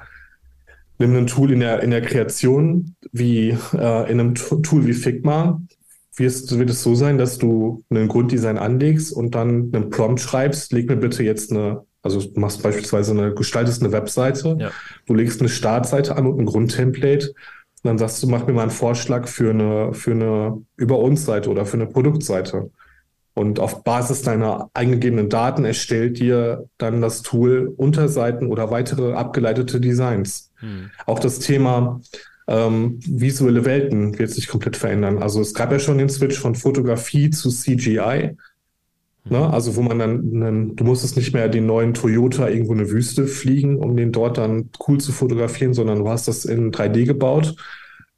[1.00, 5.60] nimm ein Tool in der, in der Kreation, wie äh, in einem Tool wie Figma,
[6.14, 10.72] wirst, wird es so sein, dass du einen Grunddesign anlegst und dann einen Prompt schreibst,
[10.72, 14.70] leg mir bitte jetzt eine also du machst beispielsweise eine, gestaltest eine Webseite, ja.
[15.06, 17.28] du legst eine Startseite an und ein Grundtemplate.
[17.28, 21.24] Und dann sagst du, mach mir mal einen Vorschlag für eine, für eine Über uns
[21.24, 22.70] Seite oder für eine Produktseite.
[23.34, 29.80] Und auf Basis deiner eingegebenen Daten erstellt dir dann das Tool Unterseiten oder weitere abgeleitete
[29.80, 30.49] Designs.
[30.60, 30.90] Hm.
[31.06, 32.00] Auch das Thema
[32.46, 35.22] ähm, visuelle Welten wird sich komplett verändern.
[35.22, 38.36] Also es gab ja schon den Switch von Fotografie zu CGI.
[39.24, 39.38] Ne?
[39.38, 39.44] Mhm.
[39.44, 43.26] Also wo man dann, du musstest nicht mehr den neuen Toyota irgendwo in eine Wüste
[43.26, 47.54] fliegen, um den dort dann cool zu fotografieren, sondern du hast das in 3D gebaut.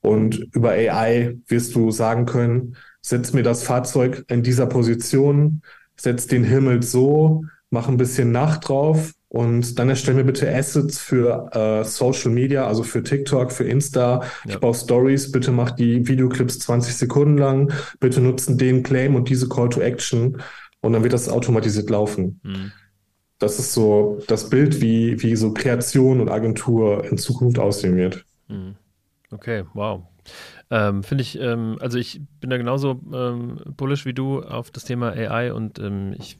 [0.00, 5.62] Und über AI wirst du sagen können, setz mir das Fahrzeug in dieser Position,
[5.96, 10.98] setz den Himmel so, mach ein bisschen Nacht drauf Und dann erstell mir bitte Assets
[10.98, 14.20] für äh, Social Media, also für TikTok, für Insta.
[14.44, 14.50] Ja.
[14.50, 19.30] Ich baue Stories, bitte mach die Videoclips 20 Sekunden lang, bitte nutzen den Claim und
[19.30, 20.42] diese Call to Action
[20.82, 22.40] und dann wird das automatisiert laufen.
[22.42, 22.72] Mhm.
[23.38, 28.26] Das ist so das Bild, wie, wie so Kreation und Agentur in Zukunft aussehen wird.
[28.48, 28.74] Mhm.
[29.30, 30.02] Okay, wow.
[30.70, 34.84] Ähm, Finde ich, ähm, also ich bin da genauso ähm, bullish wie du auf das
[34.84, 36.38] Thema AI und ähm, ich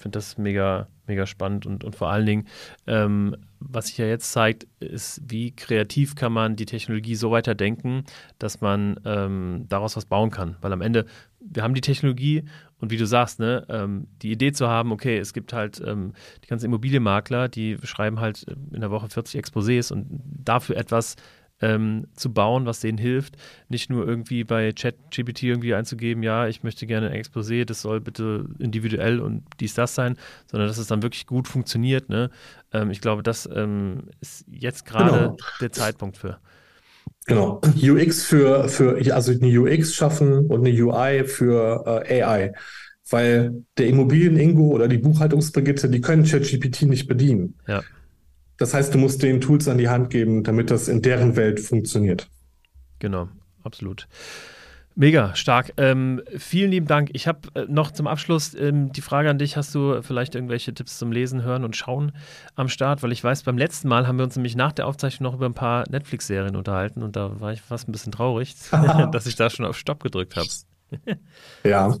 [0.00, 2.46] finde das mega, mega spannend und, und vor allen Dingen,
[2.86, 8.04] ähm, was sich ja jetzt zeigt, ist, wie kreativ kann man die Technologie so weiterdenken,
[8.38, 10.56] dass man ähm, daraus was bauen kann.
[10.60, 11.06] Weil am Ende,
[11.40, 12.44] wir haben die Technologie
[12.78, 16.14] und wie du sagst, ne, ähm, die Idee zu haben, okay, es gibt halt ähm,
[16.42, 21.16] die ganzen Immobilienmakler, die schreiben halt in der Woche 40 Exposés und dafür etwas
[21.60, 23.36] ähm, zu bauen, was denen hilft.
[23.68, 28.00] Nicht nur irgendwie bei ChatGPT irgendwie einzugeben, ja, ich möchte gerne ein Exposé, das soll
[28.00, 30.16] bitte individuell und dies, das sein,
[30.50, 32.08] sondern dass es dann wirklich gut funktioniert.
[32.08, 32.30] Ne?
[32.72, 35.36] Ähm, ich glaube, das ähm, ist jetzt gerade genau.
[35.60, 36.38] der Zeitpunkt für.
[37.26, 37.60] Genau.
[37.76, 42.52] UX für, für, also eine UX schaffen und eine UI für äh, AI.
[43.08, 47.54] Weil der Immobilien-Ingo oder die Buchhaltungsbrigitte, die können ChatGPT nicht bedienen.
[47.66, 47.82] Ja.
[48.60, 51.60] Das heißt, du musst den Tools an die Hand geben, damit das in deren Welt
[51.60, 52.28] funktioniert.
[52.98, 53.28] Genau,
[53.64, 54.06] absolut.
[54.94, 55.72] Mega stark.
[55.78, 57.08] Ähm, vielen lieben Dank.
[57.14, 60.74] Ich habe äh, noch zum Abschluss ähm, die Frage an dich: Hast du vielleicht irgendwelche
[60.74, 62.12] Tipps zum Lesen, Hören und Schauen
[62.54, 63.02] am Start?
[63.02, 65.46] Weil ich weiß, beim letzten Mal haben wir uns nämlich nach der Aufzeichnung noch über
[65.46, 68.56] ein paar Netflix-Serien unterhalten und da war ich fast ein bisschen traurig,
[69.12, 70.48] dass ich da schon auf Stopp gedrückt habe.
[71.64, 71.96] ja.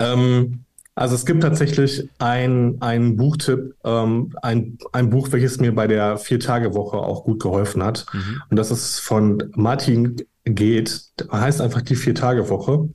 [0.00, 0.64] Ähm,
[0.94, 6.18] also es gibt tatsächlich ein, ein Buchtipp, ähm, ein, ein Buch, welches mir bei der
[6.18, 8.04] Vier-Tage-Woche auch gut geholfen hat.
[8.12, 8.42] Mhm.
[8.50, 12.88] Und das ist von Martin Geht, heißt einfach die Vier-Tage-Woche.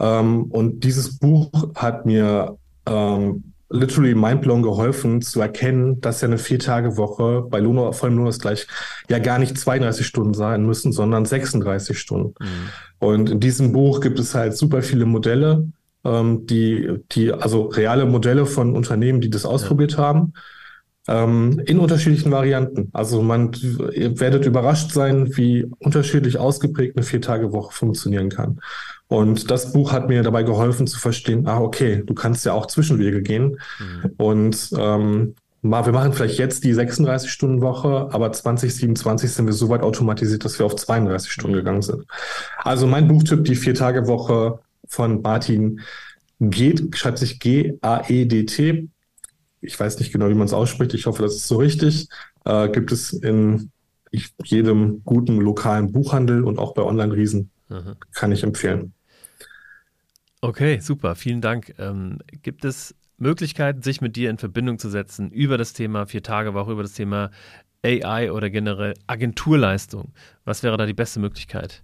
[0.00, 6.38] Ähm, und dieses Buch hat mir ähm, literally mindblown geholfen zu erkennen, dass ja eine
[6.38, 8.66] Vier-Tage-Woche bei Luno, vor allem gleich
[9.08, 12.34] ja gar nicht 32 Stunden sein müssen, sondern 36 Stunden.
[12.38, 12.68] Mhm.
[12.98, 15.68] Und in diesem Buch gibt es halt super viele Modelle,
[16.04, 19.98] ähm, die, die, also reale Modelle von Unternehmen, die das ausprobiert ja.
[19.98, 20.32] haben,
[21.08, 22.88] ähm, in unterschiedlichen Varianten.
[22.92, 23.52] Also man,
[23.92, 28.60] ihr werdet überrascht sein, wie unterschiedlich ausgeprägt eine Vier-Tage-Woche funktionieren kann.
[29.08, 32.66] Und das Buch hat mir dabei geholfen zu verstehen, ah, okay, du kannst ja auch
[32.66, 33.58] Zwischenwege gehen.
[33.78, 34.10] Mhm.
[34.16, 35.34] Und ähm,
[35.64, 40.66] wir machen vielleicht jetzt die 36-Stunden-Woche, aber 2027 sind wir so weit automatisiert, dass wir
[40.66, 42.04] auf 32 Stunden gegangen sind.
[42.58, 45.80] Also mein Buchtipp, die Vier-Tage-Woche, von Martin
[46.40, 48.88] geht, schreibt sich G-A-E-D-T.
[49.60, 50.94] Ich weiß nicht genau, wie man es ausspricht.
[50.94, 52.08] Ich hoffe, das ist so richtig.
[52.44, 53.70] Äh, gibt es in
[54.44, 57.50] jedem guten lokalen Buchhandel und auch bei Online-Riesen.
[58.12, 58.92] Kann ich empfehlen.
[60.40, 61.14] Okay, super.
[61.14, 61.74] Vielen Dank.
[61.78, 66.72] Ähm, gibt es Möglichkeiten, sich mit dir in Verbindung zu setzen über das Thema Vier-Tage-Woche,
[66.72, 67.30] über das Thema
[67.82, 70.12] AI oder generell Agenturleistung?
[70.44, 71.82] Was wäre da die beste Möglichkeit?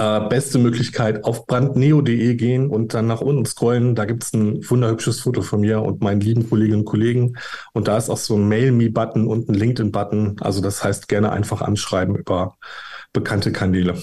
[0.00, 3.96] Äh, beste Möglichkeit auf brandneo.de gehen und dann nach unten scrollen.
[3.96, 7.36] Da gibt es ein wunderhübsches Foto von mir und meinen lieben Kolleginnen und Kollegen.
[7.72, 10.36] Und da ist auch so ein Mail-Me-Button und ein LinkedIn-Button.
[10.40, 12.56] Also das heißt, gerne einfach anschreiben über
[13.12, 14.00] bekannte Kanäle.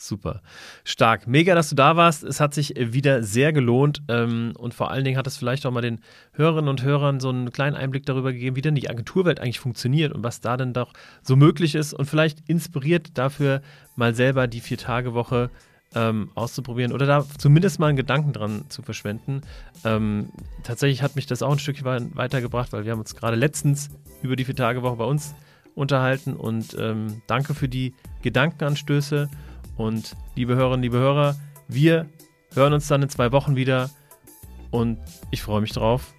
[0.00, 0.40] Super.
[0.82, 1.26] Stark.
[1.26, 2.24] Mega, dass du da warst.
[2.24, 4.02] Es hat sich wieder sehr gelohnt.
[4.08, 6.00] Ähm, und vor allen Dingen hat es vielleicht auch mal den
[6.32, 10.14] Hörerinnen und Hörern so einen kleinen Einblick darüber gegeben, wie denn die Agenturwelt eigentlich funktioniert
[10.14, 11.92] und was da denn doch so möglich ist.
[11.92, 13.60] Und vielleicht inspiriert dafür
[13.94, 15.50] mal selber die Vier-Tage-Woche
[15.94, 19.42] ähm, auszuprobieren oder da zumindest mal einen Gedanken dran zu verschwenden.
[19.84, 20.30] Ähm,
[20.62, 23.90] tatsächlich hat mich das auch ein Stückchen weitergebracht, weil wir haben uns gerade letztens
[24.22, 25.34] über die Vier-Tage-Woche bei uns
[25.74, 26.34] unterhalten.
[26.36, 29.28] Und ähm, danke für die Gedankenanstöße.
[29.80, 32.06] Und liebe Hörerinnen, liebe Hörer, wir
[32.52, 33.88] hören uns dann in zwei Wochen wieder
[34.70, 34.98] und
[35.30, 36.12] ich freue mich drauf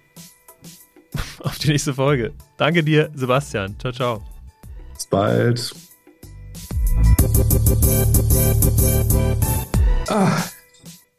[1.44, 2.32] auf die nächste Folge.
[2.56, 3.78] Danke dir, Sebastian.
[3.78, 4.22] Ciao, ciao.
[4.94, 5.74] Bis bald.
[10.08, 10.42] Ah.